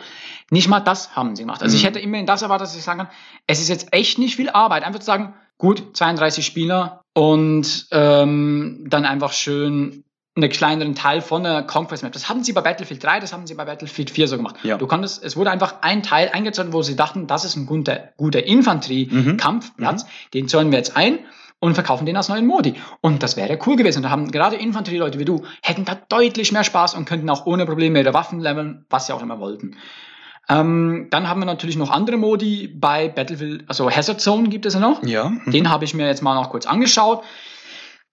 [0.52, 1.64] Nicht mal das haben sie gemacht.
[1.64, 1.80] Also mhm.
[1.80, 3.10] ich hätte immerhin das erwartet, dass ich sagen kann,
[3.48, 4.84] es ist jetzt echt nicht viel Arbeit.
[4.84, 10.04] Einfach zu sagen, gut, 32 Spieler und ähm, dann einfach schön
[10.36, 12.12] einen kleineren Teil von der Conquest Map.
[12.12, 14.56] Das haben sie bei Battlefield 3, das haben sie bei Battlefield 4 so gemacht.
[14.64, 14.78] Ja.
[14.78, 18.10] Du konntest, es wurde einfach ein Teil eingezogen, wo sie dachten, das ist ein guter,
[18.18, 20.10] guter Infanterie-Kampfplatz, mhm.
[20.10, 20.32] mhm.
[20.34, 21.20] den zäunen wir jetzt ein
[21.64, 22.76] und verkaufen den als neuen Modi.
[22.99, 23.99] Und das wäre cool gewesen.
[23.99, 27.45] Und da haben gerade Infanterieleute wie du, hätten da deutlich mehr Spaß und könnten auch
[27.45, 29.78] ohne Probleme ihre Waffen leveln, was sie auch immer wollten.
[30.49, 34.74] Ähm, dann haben wir natürlich noch andere Modi bei Battlefield, also Hazard Zone gibt es
[34.74, 35.01] ja noch.
[35.03, 35.32] Ja.
[35.45, 37.24] Den habe ich mir jetzt mal noch kurz angeschaut.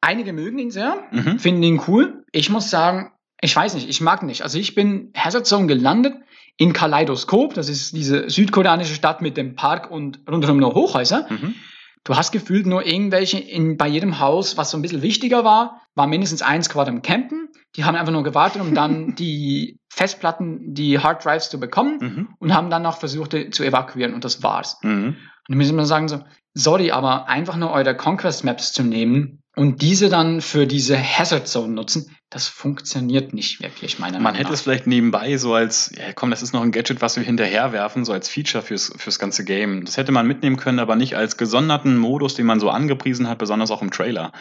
[0.01, 1.40] Einige mögen ihn sehr, mhm.
[1.40, 2.22] finden ihn cool.
[2.30, 4.42] Ich muss sagen, ich weiß nicht, ich mag ihn nicht.
[4.42, 6.14] Also ich bin Hazard Zone gelandet
[6.57, 11.26] in Kaleidoskop, das ist diese südkoreanische Stadt mit dem Park und rundherum nur Hochhäuser.
[11.28, 11.57] Mhm.
[12.05, 15.82] Du hast gefühlt nur irgendwelche in, bei jedem Haus, was so ein bisschen wichtiger war,
[15.94, 17.48] war mindestens eins gerade im Campen.
[17.76, 22.28] Die haben einfach nur gewartet, um dann die Festplatten, die Hard Drives zu bekommen mhm.
[22.38, 24.78] und haben dann noch versucht zu evakuieren und das war's.
[24.82, 25.16] Mhm.
[25.48, 26.20] Und müssen wir sagen so,
[26.55, 31.48] sorry, aber einfach nur eure Conquest Maps zu nehmen und diese dann für diese Hazard
[31.48, 34.30] Zone nutzen, das funktioniert nicht wirklich, meiner Meinung nach.
[34.30, 37.16] Man hätte es vielleicht nebenbei so als, ja komm, das ist noch ein Gadget, was
[37.16, 39.84] wir hinterherwerfen, so als Feature fürs, fürs ganze Game.
[39.84, 43.38] Das hätte man mitnehmen können, aber nicht als gesonderten Modus, den man so angepriesen hat,
[43.38, 44.32] besonders auch im Trailer.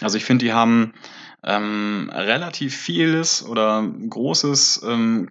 [0.00, 0.94] Also ich finde, die haben
[1.42, 5.28] ähm, relativ vieles oder Großes ähm,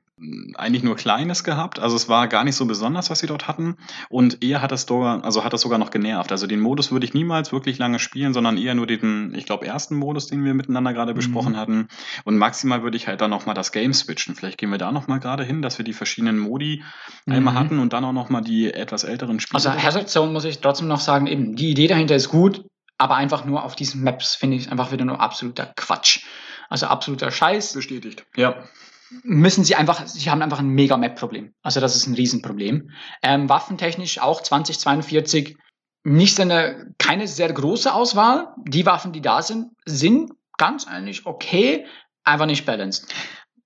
[0.55, 1.79] eigentlich nur Kleines gehabt.
[1.79, 3.77] Also es war gar nicht so besonders, was sie dort hatten.
[4.09, 6.31] Und eher hat das sogar, also hat das sogar noch genervt.
[6.31, 9.65] Also den Modus würde ich niemals wirklich lange spielen, sondern eher nur den, ich glaube,
[9.65, 11.17] ersten Modus, den wir miteinander gerade mhm.
[11.17, 11.87] besprochen hatten.
[12.25, 14.35] Und maximal würde ich halt dann nochmal das Game switchen.
[14.35, 16.83] Vielleicht gehen wir da nochmal gerade hin, dass wir die verschiedenen Modi
[17.25, 17.33] mhm.
[17.33, 19.55] einmal hatten und dann auch nochmal die etwas älteren Spiele.
[19.55, 22.63] Also Hazard Zone muss ich trotzdem noch sagen, eben, die Idee dahinter ist gut,
[22.99, 26.23] aber einfach nur auf diesen Maps finde ich einfach wieder nur absoluter Quatsch.
[26.69, 27.73] Also absoluter Scheiß.
[27.73, 28.25] Bestätigt.
[28.35, 28.63] Ja
[29.23, 31.53] müssen sie einfach, sie haben einfach ein mega Map-Problem.
[31.61, 32.89] Also das ist ein Riesenproblem.
[33.21, 35.57] Ähm, waffentechnisch auch 2042
[36.03, 38.53] nicht eine, keine sehr große Auswahl.
[38.57, 41.85] Die Waffen, die da sind, sind ganz eigentlich okay,
[42.23, 43.13] einfach nicht balanced.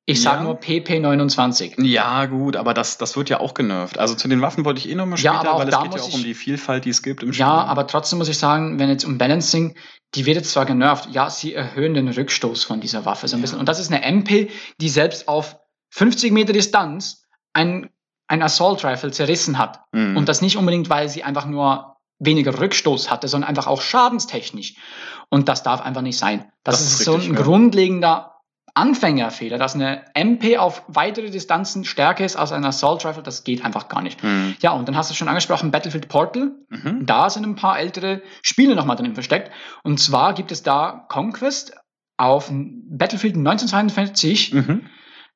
[0.09, 0.31] Ich Ja.
[0.31, 1.83] sage nur PP29.
[1.83, 3.97] Ja, gut, aber das, das wird ja auch genervt.
[3.99, 5.95] Also zu den Waffen wollte ich eh nochmal Ja, später, aber auch weil es geht
[5.95, 7.41] ja auch um die Vielfalt, die es gibt im Spiel.
[7.41, 9.75] Ja, aber trotzdem muss ich sagen, wenn jetzt um Balancing,
[10.15, 13.39] die wird jetzt zwar genervt, ja, sie erhöhen den Rückstoß von dieser Waffe so ein
[13.39, 13.41] Ja.
[13.41, 13.59] bisschen.
[13.59, 14.49] Und das ist eine MP,
[14.79, 15.57] die selbst auf
[15.89, 17.89] 50 Meter Distanz ein,
[18.27, 19.81] ein Assault Rifle zerrissen hat.
[19.91, 20.15] Mhm.
[20.15, 24.75] Und das nicht unbedingt, weil sie einfach nur weniger Rückstoß hatte, sondern einfach auch schadenstechnisch.
[25.29, 26.49] Und das darf einfach nicht sein.
[26.63, 27.41] Das, Das ist, ist so richtig, ein ja.
[27.41, 28.31] grundlegender
[28.77, 33.65] Anfängerfehler, dass eine MP auf weitere Distanzen stärker ist als ein Assault Rifle, das geht
[33.65, 34.23] einfach gar nicht.
[34.23, 34.55] Mhm.
[34.61, 36.51] Ja, und dann hast du schon angesprochen, Battlefield Portal.
[36.69, 37.05] Mhm.
[37.05, 39.51] Da sind ein paar ältere Spiele nochmal drin versteckt.
[39.83, 41.73] Und zwar gibt es da Conquest
[42.17, 44.53] auf Battlefield 1942.
[44.53, 44.85] Mhm.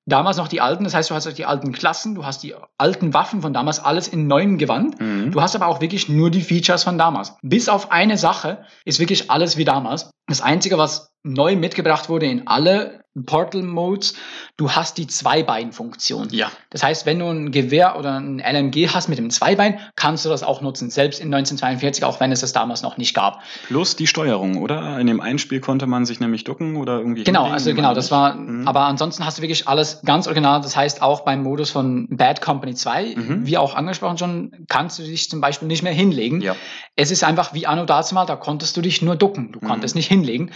[0.06, 3.14] Damals noch die alten, das heißt, du hast die alten Klassen, du hast die alten
[3.14, 5.00] Waffen von damals, alles in neuem Gewand.
[5.00, 5.32] Mhm.
[5.32, 7.36] Du hast aber auch wirklich nur die Features von damals.
[7.42, 10.12] Bis auf eine Sache ist wirklich alles wie damals.
[10.28, 14.14] Das Einzige, was neu mitgebracht wurde in alle Portal-Modes,
[14.56, 16.30] du hast die Zweibein-Funktion.
[16.32, 16.50] Ja.
[16.70, 20.30] Das heißt, wenn du ein Gewehr oder ein LMG hast mit dem Zweibein, kannst du
[20.30, 23.42] das auch nutzen, selbst in 1942, auch wenn es das damals noch nicht gab.
[23.68, 24.98] Plus die Steuerung, oder?
[24.98, 27.26] In dem einen Spiel konnte man sich nämlich ducken oder irgendwie.
[27.26, 28.66] Genau, also genau, das war, Mhm.
[28.66, 30.62] aber ansonsten hast du wirklich alles ganz original.
[30.62, 33.46] Das heißt, auch beim Modus von Bad Company 2, Mhm.
[33.46, 36.40] wie auch angesprochen schon, kannst du dich zum Beispiel nicht mehr hinlegen.
[36.40, 36.56] Ja.
[36.96, 39.68] Es ist einfach wie Anno dazumal, da konntest du dich nur ducken, du Mhm.
[39.68, 40.52] konntest nicht hinlegen.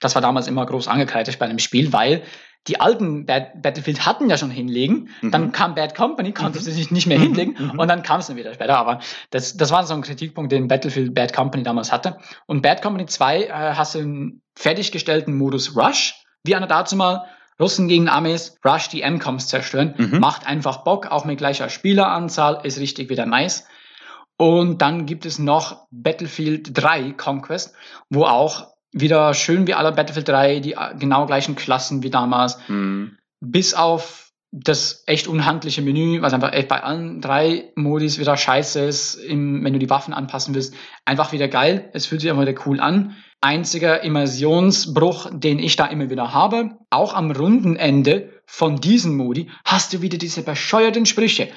[0.00, 2.22] Das war damals immer groß angekreidet bei einem Spiel, weil
[2.68, 5.30] die alten Bad Battlefield hatten ja schon hinlegen, Mhm.
[5.30, 6.70] dann kam Bad Company, konntest Mhm.
[6.72, 7.22] du dich nicht mehr Mhm.
[7.22, 7.78] hinlegen Mhm.
[7.78, 8.76] und dann kam es dann wieder später.
[8.76, 8.98] Aber
[9.30, 12.18] das, das war so ein Kritikpunkt, den Battlefield Bad Company damals hatte.
[12.46, 17.24] Und Bad Company 2 äh, hast du einen fertiggestellten Modus Rush, wie Anno dazumal.
[17.58, 20.18] Russen gegen Amis, Rush die M-Coms zerstören, Mhm.
[20.18, 23.66] macht einfach Bock, auch mit gleicher Spieleranzahl, ist richtig wieder nice.
[24.36, 27.74] Und dann gibt es noch Battlefield 3 Conquest,
[28.10, 32.58] wo auch wieder schön wie alle Battlefield 3 die äh, genau gleichen Klassen wie damals,
[32.68, 33.18] Mhm.
[33.40, 38.80] bis auf das echt unhandliche Menü, was einfach echt bei allen drei Modis wieder scheiße
[38.80, 40.74] ist, im, wenn du die Waffen anpassen willst,
[41.04, 41.90] einfach wieder geil.
[41.92, 43.16] Es fühlt sich einfach wieder cool an.
[43.42, 49.50] Einziger Immersionsbruch, den ich da immer wieder habe, auch am runden Ende von diesen Modi
[49.64, 51.48] hast du wieder diese bescheuerten Sprüche.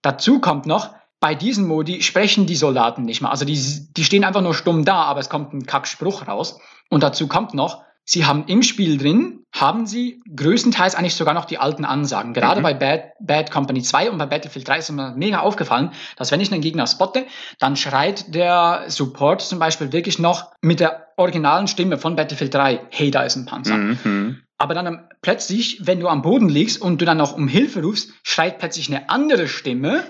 [0.00, 3.30] Dazu kommt noch, bei diesen Modi sprechen die Soldaten nicht mehr.
[3.30, 3.58] Also die,
[3.96, 6.60] die stehen einfach nur stumm da, aber es kommt ein Kackspruch raus.
[6.90, 11.44] Und dazu kommt noch, sie haben im Spiel drin, haben sie größtenteils eigentlich sogar noch
[11.44, 12.34] die alten Ansagen.
[12.34, 12.62] Gerade Mhm.
[12.64, 16.40] bei Bad, Bad Company 2 und bei Battlefield 3 ist mir mega aufgefallen, dass wenn
[16.40, 17.26] ich einen Gegner spotte,
[17.58, 22.80] dann schreit der Support zum Beispiel wirklich noch mit der originalen Stimme von Battlefield 3,
[22.90, 23.76] hey, da ist ein Panzer.
[23.76, 24.40] Mhm.
[24.56, 28.10] Aber dann plötzlich, wenn du am Boden liegst und du dann noch um Hilfe rufst,
[28.22, 30.04] schreit plötzlich eine andere Stimme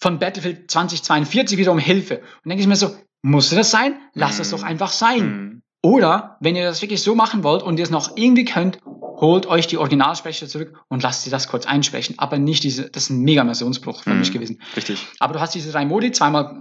[0.00, 2.18] von Battlefield 2042 wieder um Hilfe.
[2.44, 3.98] Und denke ich mir so, musste das sein?
[4.14, 4.56] Lass es Mhm.
[4.56, 5.20] doch einfach sein.
[5.26, 5.62] Mhm.
[5.82, 9.46] Oder wenn ihr das wirklich so machen wollt und ihr es noch irgendwie könnt, holt
[9.46, 12.16] euch die Originalsprecher zurück und lasst sie das kurz einsprechen.
[12.18, 14.18] Aber nicht diese, das ist ein mega Missionsbruch für Mhm.
[14.20, 14.60] mich gewesen.
[14.76, 15.06] Richtig.
[15.18, 16.54] Aber du hast diese drei Modi, zweimal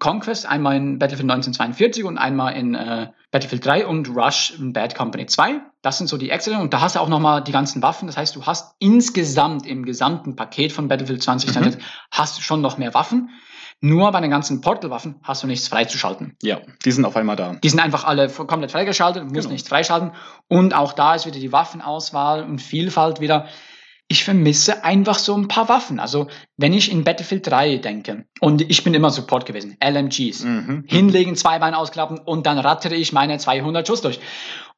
[0.00, 4.96] Conquest, einmal in Battlefield 1942 und einmal in äh, Battlefield 3 und Rush in Bad
[4.96, 5.60] Company 2.
[5.82, 6.60] Das sind so die Excellent.
[6.62, 8.08] Und da hast du auch nochmal die ganzen Waffen.
[8.08, 11.84] Das heißt, du hast insgesamt im gesamten Paket von Battlefield 2020 Mhm.
[12.10, 13.30] hast du schon noch mehr Waffen.
[13.82, 16.36] Nur bei den ganzen Portal-Waffen hast du nichts freizuschalten.
[16.42, 17.54] Ja, die sind auf einmal da.
[17.62, 19.52] Die sind einfach alle komplett freigeschaltet, musst Genau.
[19.52, 20.10] nichts freischalten.
[20.48, 23.46] Und auch da ist wieder die Waffenauswahl und Vielfalt wieder.
[24.12, 26.00] Ich vermisse einfach so ein paar Waffen.
[26.00, 30.82] Also, wenn ich in Battlefield 3 denke, und ich bin immer Support gewesen, LMGs, Mhm.
[30.88, 34.18] hinlegen, zwei Beine ausklappen und dann rattere ich meine 200 Schuss durch.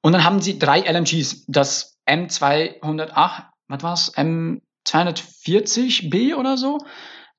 [0.03, 4.13] Und dann haben sie drei LMGs, das M208, was war's?
[4.19, 6.77] M240B oder so,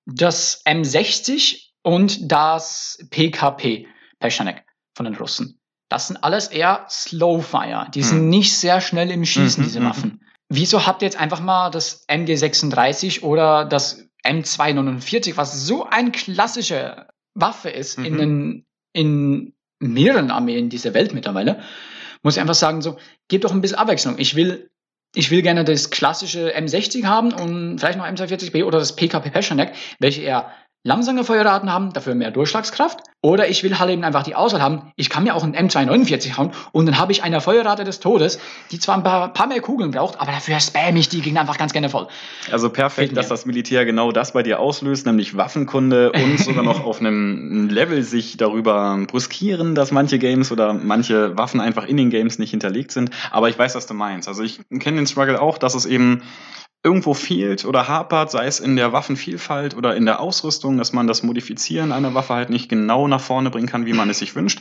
[0.06, 3.86] das M60 und das PKP,
[4.20, 4.64] Peschanek
[4.96, 5.60] von den Russen.
[5.90, 7.86] Das sind alles eher Slowfire.
[7.94, 8.30] Die sind Hm.
[8.30, 9.86] nicht sehr schnell im Schießen, Mhm, diese mhm.
[9.86, 10.23] Waffen.
[10.56, 17.08] Wieso habt ihr jetzt einfach mal das MG36 oder das M249, was so eine klassische
[17.34, 18.18] Waffe ist in, Mhm.
[18.18, 21.62] den, in mehreren Armeen dieser Welt mittlerweile,
[22.22, 22.98] muss ich einfach sagen, so,
[23.28, 24.20] gebt doch ein bisschen Abwechslung.
[24.20, 24.70] Ich will,
[25.16, 29.74] ich will gerne das klassische M60 haben und vielleicht noch M240B oder das PKP Peschanek,
[30.00, 30.52] welche eher
[30.84, 33.00] langsame Feuerraten haben, dafür mehr Durchschlagskraft.
[33.22, 34.92] Oder ich will halt eben einfach die Auswahl haben.
[34.98, 38.38] Ich kann mir auch einen M249 hauen und dann habe ich eine Feuerrate des Todes,
[38.72, 41.58] die zwar ein paar, paar mehr Kugeln braucht, aber dafür spam ich die Gegner einfach
[41.58, 42.08] ganz gerne voll.
[42.52, 46.84] Also perfekt, dass das Militär genau das bei dir auslöst, nämlich Waffenkunde und sogar noch
[46.84, 52.10] auf einem Level sich darüber brüskieren, dass manche Games oder manche Waffen einfach in den
[52.10, 53.10] Games nicht hinterlegt sind.
[53.32, 54.28] Aber ich weiß, was du meinst.
[54.28, 56.24] Also ich kenne den Struggle auch, dass es eben
[56.84, 61.08] irgendwo fehlt oder hapert, sei es in der Waffenvielfalt oder in der Ausrüstung, dass man
[61.08, 64.36] das Modifizieren einer Waffe halt nicht genau nach vorne bringen kann, wie man es sich
[64.36, 64.60] wünscht.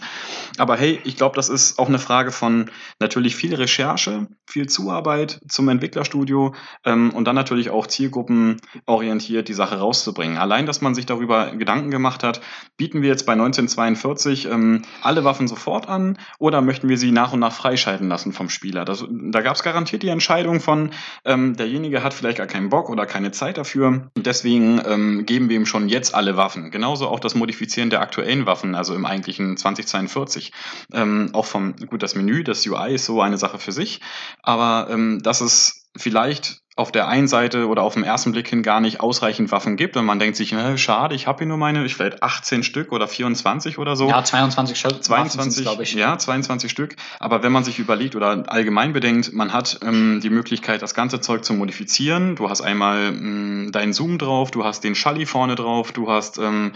[0.57, 2.71] Aber hey, ich glaube, das ist auch eine Frage von
[3.01, 6.55] natürlich viel Recherche, viel Zuarbeit zum Entwicklerstudio
[6.85, 10.39] ähm, und dann natürlich auch zielgruppenorientiert die Sache rauszubringen.
[10.39, 12.41] Allein, dass man sich darüber Gedanken gemacht hat,
[12.77, 17.33] bieten wir jetzt bei 1942 ähm, alle Waffen sofort an oder möchten wir sie nach
[17.33, 18.85] und nach freischalten lassen vom Spieler?
[18.85, 20.91] Das, da gab es garantiert die Entscheidung von,
[21.25, 24.11] ähm, derjenige hat vielleicht gar keinen Bock oder keine Zeit dafür.
[24.17, 26.71] Deswegen ähm, geben wir ihm schon jetzt alle Waffen.
[26.71, 30.53] Genauso auch das Modifizieren der aktuellen Waffen, also im eigentlichen 2042.
[30.93, 34.01] Ähm, auch vom, gut, das Menü, das UI ist so eine Sache für sich,
[34.43, 38.63] aber ähm, das ist vielleicht auf der einen Seite oder auf den ersten Blick hin
[38.63, 41.59] gar nicht ausreichend Waffen gibt und man denkt sich, ne, schade, ich habe hier nur
[41.59, 44.09] meine, ich vielleicht 18 Stück oder 24 oder so.
[44.09, 45.05] Ja, 22 Stück.
[45.05, 45.93] 22, glaube ich.
[45.93, 46.97] Ja, 22 Stück.
[47.19, 51.21] Aber wenn man sich überlegt oder allgemein bedenkt, man hat ähm, die Möglichkeit, das ganze
[51.21, 52.37] Zeug zu modifizieren.
[52.37, 56.39] Du hast einmal ähm, deinen Zoom drauf, du hast den Schalli vorne drauf, du hast
[56.39, 56.73] ähm,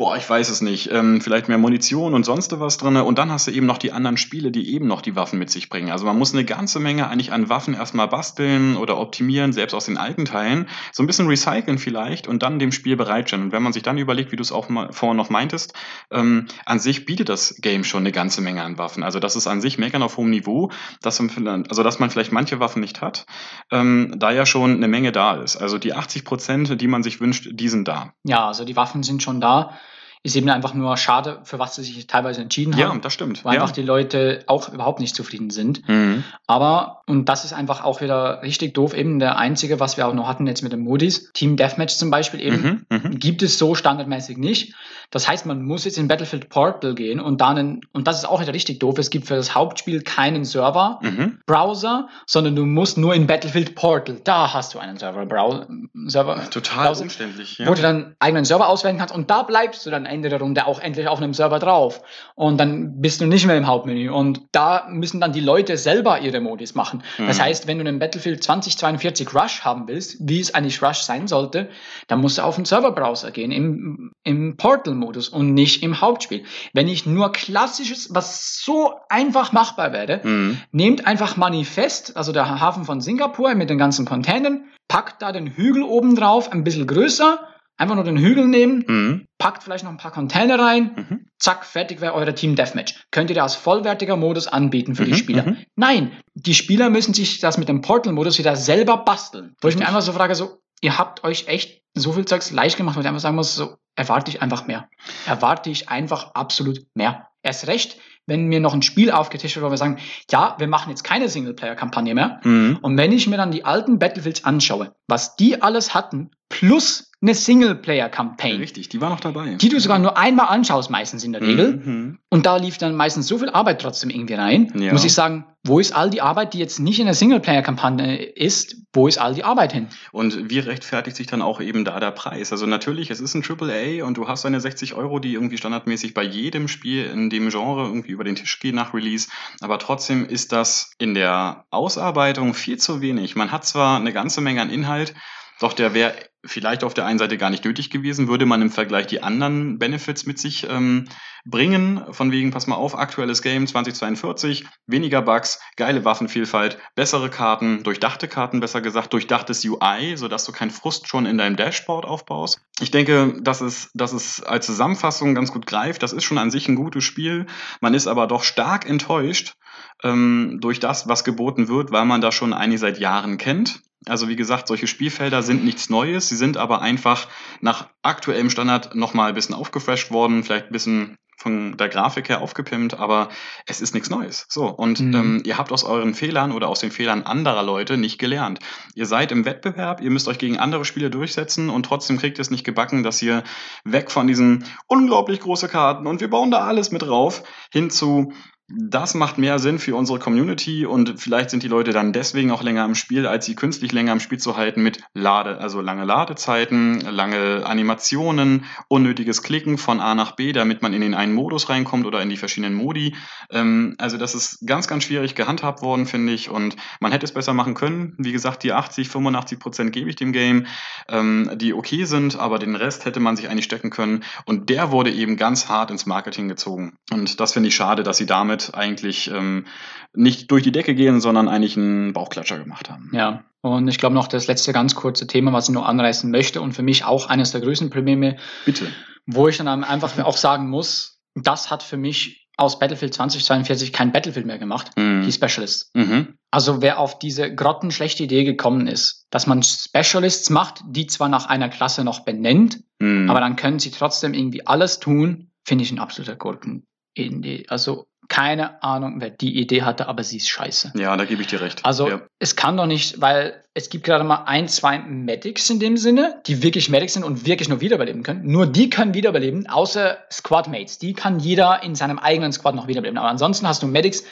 [0.00, 2.96] boah, ich weiß es nicht, ähm, vielleicht mehr Munition und sonst was drin.
[2.96, 5.50] Und dann hast du eben noch die anderen Spiele, die eben noch die Waffen mit
[5.50, 5.90] sich bringen.
[5.90, 9.84] Also man muss eine ganze Menge eigentlich an Waffen erstmal basteln oder optimieren, selbst aus
[9.84, 10.68] den alten Teilen.
[10.90, 13.44] So ein bisschen recyceln vielleicht und dann dem Spiel bereitstellen.
[13.44, 15.74] Und wenn man sich dann überlegt, wie du es auch mal vorhin noch meintest,
[16.10, 19.02] ähm, an sich bietet das Game schon eine ganze Menge an Waffen.
[19.02, 20.70] Also das ist an sich meckern auf hohem Niveau,
[21.02, 23.26] dass man, also dass man vielleicht manche Waffen nicht hat,
[23.70, 25.58] ähm, da ja schon eine Menge da ist.
[25.58, 28.14] Also die 80 Prozent, die man sich wünscht, die sind da.
[28.24, 29.78] Ja, also die Waffen sind schon da
[30.22, 32.80] ist eben einfach nur schade, für was sie sich teilweise entschieden haben.
[32.80, 33.42] Ja, das stimmt.
[33.42, 33.62] Weil ja.
[33.62, 35.88] einfach die Leute auch überhaupt nicht zufrieden sind.
[35.88, 36.24] Mhm.
[36.46, 40.12] Aber, und das ist einfach auch wieder richtig doof, eben der einzige, was wir auch
[40.12, 43.18] noch hatten jetzt mit den Moody's, Team Deathmatch zum Beispiel eben, mhm, mhm.
[43.18, 44.74] gibt es so standardmäßig nicht.
[45.10, 48.40] Das heißt, man muss jetzt in Battlefield Portal gehen und dann, und das ist auch
[48.40, 52.08] wieder richtig doof, es gibt für das Hauptspiel keinen Server-Browser, mhm.
[52.26, 55.66] sondern du musst nur in Battlefield Portal, da hast du einen Server-Browser.
[56.06, 57.66] Server Total Browser, umständlich, ja.
[57.66, 60.66] Wo du dann eigenen Server auswählen kannst und da bleibst du dann Ende der Runde
[60.66, 62.02] auch endlich auf einem Server drauf.
[62.34, 64.10] Und dann bist du nicht mehr im Hauptmenü.
[64.10, 67.02] Und da müssen dann die Leute selber ihre Modis machen.
[67.18, 67.26] Mhm.
[67.28, 71.28] Das heißt, wenn du einen Battlefield 2042 Rush haben willst, wie es eigentlich Rush sein
[71.28, 71.70] sollte,
[72.08, 76.44] dann musst du auf den Serverbrowser gehen, im, im Portal-Modus und nicht im Hauptspiel.
[76.72, 80.58] Wenn ich nur klassisches, was so einfach machbar wäre, mhm.
[80.72, 85.46] nehmt einfach Manifest, also der Hafen von Singapur mit den ganzen Containern, packt da den
[85.46, 87.38] Hügel oben drauf, ein bisschen größer,
[87.80, 89.26] Einfach nur den Hügel nehmen, mhm.
[89.38, 91.26] packt vielleicht noch ein paar Container rein, mhm.
[91.38, 93.06] zack, fertig wäre euer Team Deathmatch.
[93.10, 95.06] Könnt ihr das als vollwertiger Modus anbieten für mhm.
[95.06, 95.46] die Spieler?
[95.46, 95.56] Mhm.
[95.76, 99.56] Nein, die Spieler müssen sich das mit dem Portal-Modus wieder selber basteln.
[99.62, 102.76] Wo ich mir einfach so frage, so, ihr habt euch echt so viel Zeugs leicht
[102.76, 104.90] gemacht, wo ich einfach sagen muss, so, erwarte ich einfach mehr.
[105.24, 107.28] Erwarte ich einfach absolut mehr.
[107.42, 109.96] Erst recht, wenn mir noch ein Spiel aufgetischt wird, wo wir sagen,
[110.30, 112.40] ja, wir machen jetzt keine Singleplayer-Kampagne mehr.
[112.44, 112.78] Mhm.
[112.82, 117.34] Und wenn ich mir dann die alten Battlefields anschaue, was die alles hatten, plus eine
[117.34, 118.56] Singleplayer-Campaign.
[118.56, 119.54] Richtig, die war noch dabei.
[119.54, 121.76] Die du sogar nur einmal anschaust, meistens in der Regel.
[121.76, 122.18] Mhm.
[122.30, 124.72] Und da lief dann meistens so viel Arbeit trotzdem irgendwie rein.
[124.74, 124.92] Ja.
[124.92, 128.76] Muss ich sagen, wo ist all die Arbeit, die jetzt nicht in der Singleplayer-Kampagne ist,
[128.94, 129.88] wo ist all die Arbeit hin?
[130.12, 132.52] Und wie rechtfertigt sich dann auch eben da der Preis?
[132.52, 136.14] Also natürlich, es ist ein AAA und du hast deine 60 Euro, die irgendwie standardmäßig
[136.14, 139.28] bei jedem Spiel in dem Genre irgendwie über den Tisch gehen nach Release.
[139.60, 143.36] Aber trotzdem ist das in der Ausarbeitung viel zu wenig.
[143.36, 145.12] Man hat zwar eine ganze Menge an Inhalt,
[145.60, 146.14] doch der wäre
[146.44, 149.78] vielleicht auf der einen Seite gar nicht nötig gewesen, würde man im Vergleich die anderen
[149.78, 151.06] Benefits mit sich ähm,
[151.44, 157.82] bringen, von wegen, pass mal auf, aktuelles Game 2042, weniger Bugs, geile Waffenvielfalt, bessere Karten,
[157.82, 162.60] durchdachte Karten, besser gesagt, durchdachtes UI, sodass du keinen Frust schon in deinem Dashboard aufbaust.
[162.80, 166.02] Ich denke, dass es, dass es als Zusammenfassung ganz gut greift.
[166.02, 167.46] Das ist schon an sich ein gutes Spiel.
[167.80, 169.54] Man ist aber doch stark enttäuscht
[170.02, 173.80] ähm, durch das, was geboten wird, weil man das schon einige seit Jahren kennt.
[174.06, 177.28] Also wie gesagt, solche Spielfelder sind nichts Neues, sie sind aber einfach
[177.60, 182.42] nach aktuellem Standard nochmal ein bisschen aufgefresht worden, vielleicht ein bisschen von der Grafik her
[182.42, 183.30] aufgepimpt, aber
[183.66, 184.46] es ist nichts Neues.
[184.50, 185.14] So, und mhm.
[185.14, 188.58] ähm, ihr habt aus euren Fehlern oder aus den Fehlern anderer Leute nicht gelernt.
[188.94, 192.42] Ihr seid im Wettbewerb, ihr müsst euch gegen andere Spiele durchsetzen und trotzdem kriegt ihr
[192.42, 193.42] es nicht gebacken, dass ihr
[193.84, 197.42] weg von diesen unglaublich große Karten und wir bauen da alles mit drauf,
[197.72, 198.34] hin zu
[198.72, 202.62] das macht mehr Sinn für unsere Community und vielleicht sind die Leute dann deswegen auch
[202.62, 206.04] länger im Spiel, als sie künstlich länger im Spiel zu halten mit Lade, also lange
[206.04, 211.68] Ladezeiten, lange Animationen, unnötiges Klicken von A nach B, damit man in den einen Modus
[211.68, 213.16] reinkommt oder in die verschiedenen Modi.
[213.50, 217.32] Ähm, also das ist ganz, ganz schwierig gehandhabt worden, finde ich, und man hätte es
[217.32, 218.14] besser machen können.
[218.18, 220.66] Wie gesagt, die 80, 85 Prozent gebe ich dem Game,
[221.08, 224.92] ähm, die okay sind, aber den Rest hätte man sich eigentlich stecken können und der
[224.92, 226.96] wurde eben ganz hart ins Marketing gezogen.
[227.10, 229.66] Und das finde ich schade, dass sie damit eigentlich ähm,
[230.14, 233.10] nicht durch die Decke gehen, sondern eigentlich einen Bauchklatscher gemacht haben.
[233.14, 236.60] Ja, Und ich glaube noch das letzte ganz kurze Thema, was ich noch anreißen möchte
[236.60, 238.86] und für mich auch eines der größten Probleme, Bitte.
[239.26, 244.12] wo ich dann einfach auch sagen muss, das hat für mich aus Battlefield 2042 kein
[244.12, 245.22] Battlefield mehr gemacht, Mhm.
[245.24, 245.90] die Specialists.
[245.94, 246.34] Mhm.
[246.50, 251.46] Also wer auf diese grottenschlechte Idee gekommen ist, dass man Specialists macht, die zwar nach
[251.46, 253.30] einer Klasse noch benennt, Mhm.
[253.30, 257.64] aber dann können sie trotzdem irgendwie alles tun, finde ich ein absoluter Gurken-Idee.
[257.68, 260.92] Also keine Ahnung, wer die Idee hatte, aber sie ist scheiße.
[260.94, 261.84] ja, da gebe ich dir recht.
[261.84, 262.22] Also ja.
[262.38, 266.40] es kann doch nicht, weil es gibt gerade mal ein, zwei Medics in dem Sinne,
[266.46, 268.46] die wirklich Medics sind und wirklich nur wiederbeleben können.
[268.46, 270.98] Nur die können wiederbeleben, außer Squadmates.
[270.98, 273.18] Die kann jeder in seinem eigenen Squad noch wiederbeleben.
[273.18, 274.24] Aber ansonsten hast du Medics,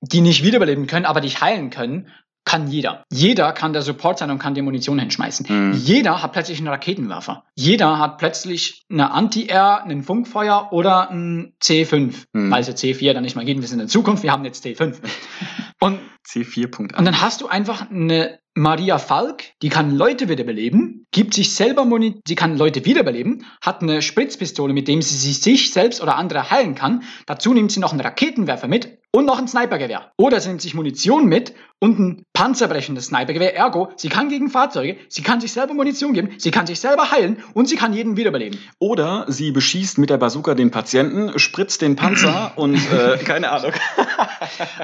[0.00, 2.08] die nicht wiederbeleben können, aber dich heilen können.
[2.44, 3.04] Kann jeder.
[3.10, 5.46] Jeder kann der Support sein und kann dir Munition hinschmeißen.
[5.48, 5.72] Mhm.
[5.72, 7.44] Jeder hat plötzlich einen Raketenwerfer.
[7.54, 12.14] Jeder hat plötzlich eine Anti-Air, einen Funkfeuer oder ein C5.
[12.32, 12.50] Mhm.
[12.50, 13.60] Weil es ja C4 dann nicht mehr geht.
[13.60, 14.96] Wir sind in der Zukunft, wir haben jetzt C5.
[15.84, 16.96] Und C4.1.
[16.96, 21.84] und dann hast du einfach eine Maria Falk, die kann Leute wiederbeleben, gibt sich selber
[21.84, 26.16] Muni sie kann Leute wiederbeleben, hat eine Spritzpistole, mit dem sie sich- sich selbst oder
[26.16, 27.02] andere heilen kann.
[27.26, 30.12] Dazu nimmt sie noch einen Raketenwerfer mit und noch ein Snipergewehr.
[30.16, 33.56] Oder sie nimmt sich Munition mit und ein panzerbrechendes Snipergewehr.
[33.56, 37.10] Ergo, sie kann gegen Fahrzeuge, sie kann sich selber Munition geben, sie kann sich selber
[37.10, 38.58] heilen und sie kann jeden wiederbeleben.
[38.78, 43.72] Oder sie beschießt mit der Bazooka den Patienten, spritzt den Panzer und äh, keine Ahnung.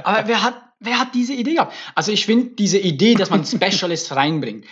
[0.02, 1.74] Aber wer hat, wer hat diese Idee gehabt?
[1.94, 4.66] Also ich finde diese Idee, dass man Specialists reinbringt,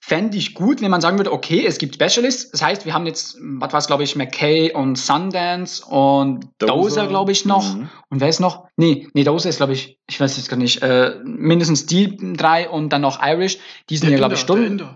[0.00, 2.50] fände ich gut, wenn man sagen würde, okay, es gibt Specialists.
[2.50, 6.74] Das heißt, wir haben jetzt, was war es, glaube ich, McKay und Sundance und Dozer.
[6.74, 7.76] Dozer, glaube ich, noch.
[7.76, 7.90] Mhm.
[8.08, 8.66] Und wer ist noch?
[8.76, 12.68] Nee, nee, Dozer ist, glaube ich, ich weiß jetzt gar nicht, äh, mindestens die drei
[12.68, 13.58] und dann noch Irish.
[13.90, 14.88] Die sind ja, glaube ich, Stunden.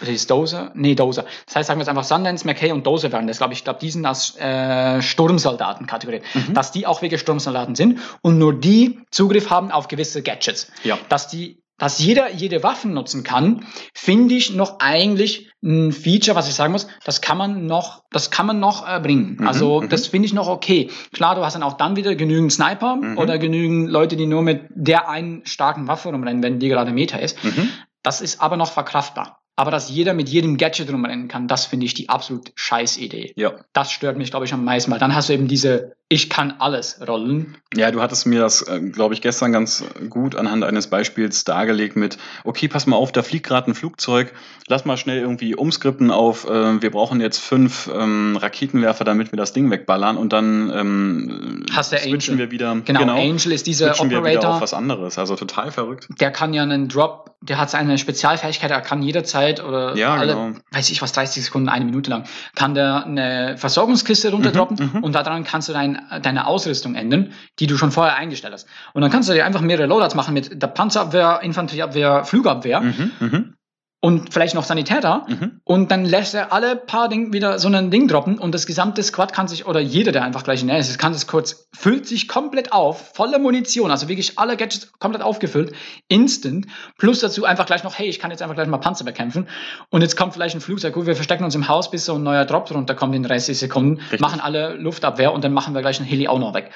[0.00, 0.72] Das ist Dozer?
[0.74, 1.24] Nee, Dozer.
[1.46, 3.60] Das heißt, sagen wir jetzt einfach Sundance, McKay und Dozer werden das, glaube ich.
[3.60, 6.20] Ich glaube, die sind als äh, Sturmsoldaten-Kategorie.
[6.34, 6.54] Mhm.
[6.54, 10.70] Dass die auch wirklich Sturmsoldaten sind und nur die Zugriff haben auf gewisse Gadgets.
[10.82, 10.98] Ja.
[11.08, 13.64] Dass die dass jeder jede Waffen nutzen kann,
[13.94, 18.30] finde ich noch eigentlich ein Feature, was ich sagen muss, das kann man noch, das
[18.30, 19.38] kann man noch äh, bringen.
[19.40, 19.88] Mhm, also mhm.
[19.88, 20.90] das finde ich noch okay.
[21.12, 23.18] Klar, du hast dann auch dann wieder genügend Sniper Mhm.
[23.18, 27.18] oder genügend Leute, die nur mit der einen starken Waffe rumrennen, wenn die gerade Meta
[27.18, 27.42] ist.
[27.42, 27.70] Mhm.
[28.02, 29.40] Das ist aber noch verkraftbar.
[29.56, 33.32] Aber dass jeder mit jedem Gadget rumrennen kann, das finde ich die absolut scheiß Idee.
[33.34, 33.54] Ja.
[33.72, 36.54] Das stört mich, glaube ich, am meisten, weil dann hast du eben diese Ich kann
[36.58, 37.58] alles Rollen.
[37.74, 41.96] Ja, du hattest mir das, äh, glaube ich, gestern ganz gut anhand eines Beispiels dargelegt
[41.96, 44.32] mit, okay, pass mal auf, da fliegt gerade ein Flugzeug,
[44.68, 49.36] lass mal schnell irgendwie umskripten auf, äh, wir brauchen jetzt fünf ähm, Raketenwerfer, damit wir
[49.36, 52.46] das Ding wegballern und dann ähm, Hast du switchen Angel.
[52.46, 54.60] wir wieder, Genau, Angel ist dieser switchen wir wieder auf Operator.
[54.62, 55.18] was anderes.
[55.18, 56.08] Also total verrückt.
[56.20, 60.32] Der kann ja einen Drop, der hat seine Spezialfähigkeit, er kann jederzeit oder Ja, alle,
[60.34, 60.52] genau.
[60.72, 65.04] weiß ich was, 30 Sekunden, eine Minute lang, kann der eine Versorgungskiste runterdroppen Mhm, mhm.
[65.04, 65.72] und daran kannst du
[66.10, 68.68] dein, deine Ausrüstung ändern, die du schon vorher eingestellt hast.
[68.92, 73.10] Und dann kannst du dir einfach mehrere Loadouts machen mit der Panzerabwehr, Infanterieabwehr, Flugabwehr Mhm,
[73.20, 73.54] mhm,
[74.00, 75.26] und vielleicht noch Sanitäter.
[75.26, 75.60] mhm.
[75.64, 79.02] Und dann lässt er alle paar Ding wieder so ein Ding droppen und das gesamte
[79.02, 82.06] Squad kann sich, oder jeder, der einfach gleich in der ist, kann es kurz, füllt
[82.06, 85.72] sich komplett auf, voller Munition, also wirklich alle Gadgets komplett aufgefüllt,
[86.06, 89.48] instant, plus dazu einfach gleich noch, hey, ich kann jetzt einfach gleich mal Panzer bekämpfen
[89.90, 92.22] und jetzt kommt vielleicht ein Flugzeug, gut, wir verstecken uns im Haus, bis so ein
[92.22, 94.20] neuer Drop runterkommt in 30 Sekunden, Richtig.
[94.20, 96.70] machen alle Luftabwehr und dann machen wir gleich einen Heli auch noch weg.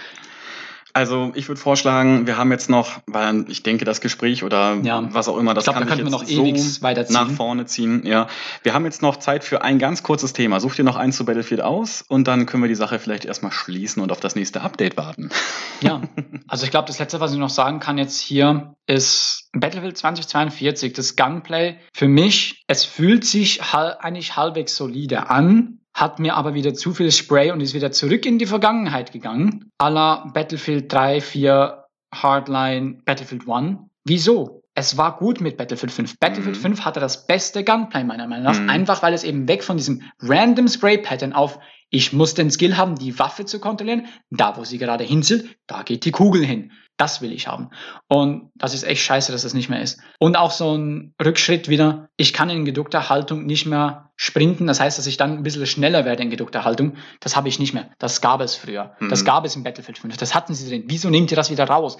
[0.95, 5.09] Also ich würde vorschlagen, wir haben jetzt noch, weil ich denke, das Gespräch oder Ja.
[5.12, 7.14] was auch immer, das Ich glaube, kann da wir jetzt noch ewig weiterziehen.
[7.14, 8.05] nach vorne ziehen.
[8.05, 8.26] Ja,
[8.62, 10.61] wir haben jetzt noch Zeit für ein ganz kurzes Thema.
[10.61, 13.53] Such dir noch eins zu Battlefield aus und dann können wir die Sache vielleicht erstmal
[13.53, 15.30] schließen und auf das nächste Update warten.
[15.80, 16.03] Ja,
[16.49, 20.93] also ich glaube, das Letzte, was ich noch sagen kann jetzt hier, ist Battlefield 2042,
[20.93, 21.78] das Gunplay.
[21.95, 26.95] Für mich, es fühlt sich hal eigentlich halbwegs solide an, hat mir aber wieder zu
[26.95, 29.70] viel Spray und ist wieder zurück in die Vergangenheit gegangen.
[29.78, 31.84] A la Battlefield 3, 4,
[32.14, 33.78] Hardline, Battlefield 1.
[34.05, 34.62] Wieso?
[34.74, 36.18] Es war gut mit Battlefield 5.
[36.18, 36.61] Battlefield Mhm.
[36.61, 38.70] 5 hatte das beste Gunplay meiner Meinung nach, Mhm.
[38.70, 41.59] einfach weil es eben weg von diesem random Spray-Pattern auf
[41.95, 44.07] ich muss den Skill haben, die Waffe zu kontrollieren.
[44.30, 46.72] Da, wo sie gerade hinzielt, da geht die Kugel hin.
[46.97, 47.68] Das will ich haben.
[48.09, 50.01] Und das ist echt scheiße, dass das nicht mehr ist.
[50.18, 52.09] Und auch so ein Rückschritt wieder.
[52.16, 54.66] Ich kann in geduckter Haltung nicht mehr sprinten.
[54.66, 56.95] Das heißt, dass ich dann ein bisschen schneller werde in geduckter Haltung.
[57.20, 57.90] Das habe ich nicht mehr.
[57.99, 58.97] Das gab es früher.
[59.11, 59.26] Das Mhm.
[59.26, 60.16] gab es im Battlefield 5.
[60.16, 60.84] Das hatten sie drin.
[60.86, 61.99] Wieso nehmt ihr das wieder raus?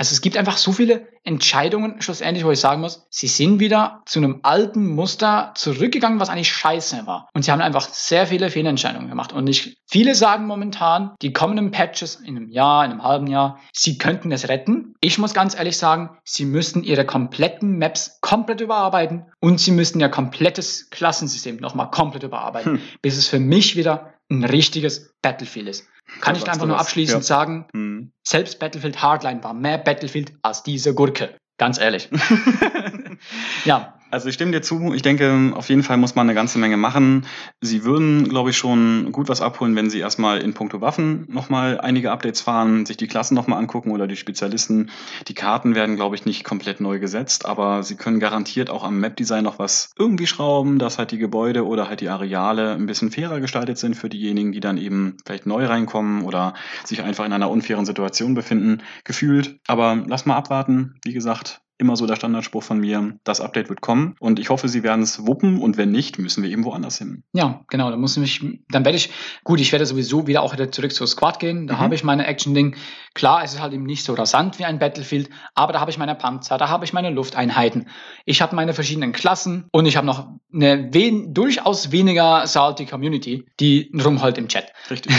[0.00, 4.00] Also es gibt einfach so viele Entscheidungen schlussendlich, wo ich sagen muss, sie sind wieder
[4.06, 7.28] zu einem alten Muster zurückgegangen, was eigentlich scheiße war.
[7.34, 9.34] Und sie haben einfach sehr viele Fehlentscheidungen gemacht.
[9.34, 13.58] Und ich, viele sagen momentan, die kommenden Patches in einem Jahr, in einem halben Jahr,
[13.74, 14.94] sie könnten es retten.
[15.02, 20.00] Ich muss ganz ehrlich sagen, sie müssten ihre kompletten Maps komplett überarbeiten und sie müssten
[20.00, 22.80] ihr komplettes Klassensystem nochmal komplett überarbeiten, Hm.
[23.02, 25.86] bis es für mich wieder ein richtiges Battlefield ist.
[26.20, 27.26] Kann ich einfach nur abschließend Ja.
[27.26, 28.12] sagen, Mhm.
[28.26, 31.36] selbst Battlefield Hardline war mehr Battlefield als diese Gurke.
[31.58, 32.08] Ganz ehrlich.
[33.64, 34.92] ja, also ich stimme dir zu.
[34.94, 37.26] Ich denke, auf jeden Fall muss man eine ganze Menge machen.
[37.60, 41.80] Sie würden, glaube ich, schon gut was abholen, wenn sie erstmal in puncto Waffen nochmal
[41.80, 44.90] einige Updates fahren, sich die Klassen nochmal angucken oder die Spezialisten.
[45.28, 48.98] Die Karten werden, glaube ich, nicht komplett neu gesetzt, aber sie können garantiert auch am
[49.00, 53.10] Map-Design noch was irgendwie schrauben, dass halt die Gebäude oder halt die Areale ein bisschen
[53.10, 56.54] fairer gestaltet sind für diejenigen, die dann eben vielleicht neu reinkommen oder
[56.84, 59.58] sich einfach in einer unfairen Situation befinden, gefühlt.
[59.66, 60.94] Aber lass mal abwarten.
[61.04, 64.68] Wie gesagt, immer so der Standardspruch von mir, das Update wird kommen und ich hoffe,
[64.68, 67.24] sie werden es wuppen und wenn nicht, müssen wir eben woanders hin.
[67.32, 69.10] Ja, genau, dann muss ich, dann werde ich,
[69.44, 71.78] gut, ich werde sowieso wieder auch wieder zurück zur Squad gehen, da mhm.
[71.78, 72.76] habe ich meine Action-Ding.
[73.14, 75.98] Klar, es ist halt eben nicht so rasant wie ein Battlefield, aber da habe ich
[75.98, 77.88] meine Panzer, da habe ich meine Lufteinheiten,
[78.24, 83.46] ich habe meine verschiedenen Klassen und ich habe noch eine wen durchaus weniger salty Community,
[83.58, 84.72] die rumholt im Chat.
[84.90, 85.12] Richtig.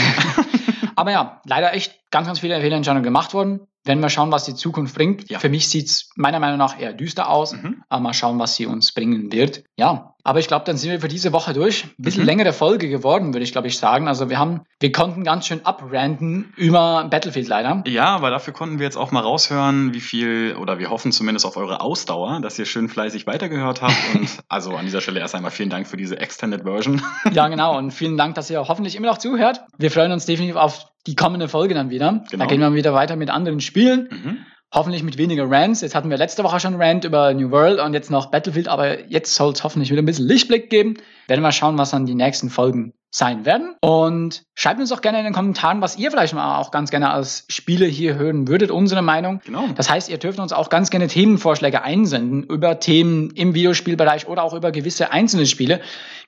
[0.96, 4.54] aber ja, leider echt ganz, ganz viele Fehlentscheidungen gemacht worden werden wir schauen, was die
[4.54, 5.28] Zukunft bringt.
[5.30, 5.38] Ja.
[5.38, 7.52] Für mich sieht es meiner Meinung nach eher düster aus.
[7.52, 7.82] Mhm.
[7.88, 9.64] Aber mal schauen, was sie uns bringen wird.
[9.76, 11.84] Ja, aber ich glaube, dann sind wir für diese Woche durch.
[11.84, 12.28] Ein bisschen mhm.
[12.28, 14.06] längere Folge geworden, würde ich glaube ich sagen.
[14.06, 17.82] Also wir haben, wir konnten ganz schön abranden über Battlefield leider.
[17.86, 21.44] Ja, aber dafür konnten wir jetzt auch mal raushören, wie viel, oder wir hoffen zumindest
[21.44, 23.96] auf eure Ausdauer, dass ihr schön fleißig weitergehört habt.
[24.14, 27.02] Und also an dieser Stelle erst einmal vielen Dank für diese Extended Version.
[27.32, 27.76] ja, genau.
[27.76, 29.62] Und vielen Dank, dass ihr hoffentlich immer noch zuhört.
[29.78, 32.22] Wir freuen uns definitiv auf die kommende Folge dann wieder.
[32.30, 32.44] Genau.
[32.44, 34.08] Da gehen wir wieder weiter mit anderen Spielen.
[34.10, 34.46] Mhm.
[34.74, 35.82] Hoffentlich mit weniger Rants.
[35.82, 39.06] Jetzt hatten wir letzte Woche schon Rant über New World und jetzt noch Battlefield, aber
[39.06, 40.94] jetzt soll es hoffentlich wieder ein bisschen Lichtblick geben.
[41.28, 43.74] Werden wir schauen, was dann die nächsten Folgen sein werden.
[43.82, 47.10] Und schreibt uns doch gerne in den Kommentaren, was ihr vielleicht mal auch ganz gerne
[47.10, 49.42] als Spiele hier hören würdet, unsere Meinung.
[49.44, 49.68] Genau.
[49.74, 54.42] Das heißt, ihr dürft uns auch ganz gerne Themenvorschläge einsenden über Themen im Videospielbereich oder
[54.42, 55.82] auch über gewisse einzelne Spiele.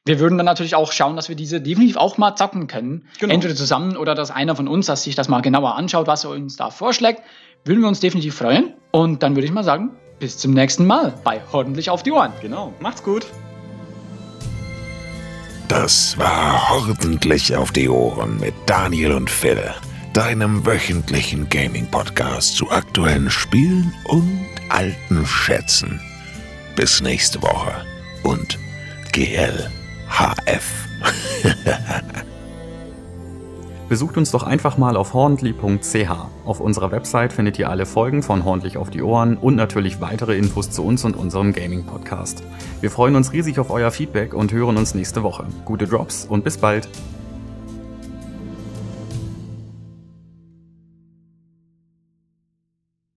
[0.05, 3.09] Wir würden dann natürlich auch schauen, dass wir diese definitiv auch mal zocken können.
[3.19, 3.33] Genau.
[3.33, 6.31] Entweder zusammen oder dass einer von uns, dass sich das mal genauer anschaut, was er
[6.31, 7.23] uns da vorschlägt.
[7.65, 8.75] Würden wir uns definitiv freuen.
[8.91, 12.33] Und dann würde ich mal sagen, bis zum nächsten Mal bei Ordentlich auf die Ohren.
[12.43, 12.75] Genau.
[12.81, 13.27] Macht's gut.
[15.69, 19.62] Das war Ordentlich auf die Ohren mit Daniel und Phil,
[20.12, 26.01] deinem wöchentlichen Gaming-Podcast zu aktuellen Spielen und alten Schätzen.
[26.77, 27.73] Bis nächste Woche
[28.25, 28.59] und
[29.12, 29.71] GLHF.
[33.95, 36.11] Besucht uns doch einfach mal auf horndly.ch.
[36.45, 40.37] Auf unserer Website findet ihr alle Folgen von Horndlich auf die Ohren und natürlich weitere
[40.37, 42.43] Infos zu uns und unserem Gaming-Podcast.
[42.81, 45.47] Wir freuen uns riesig auf euer Feedback und hören uns nächste Woche.
[45.65, 46.89] Gute Drops und bis bald!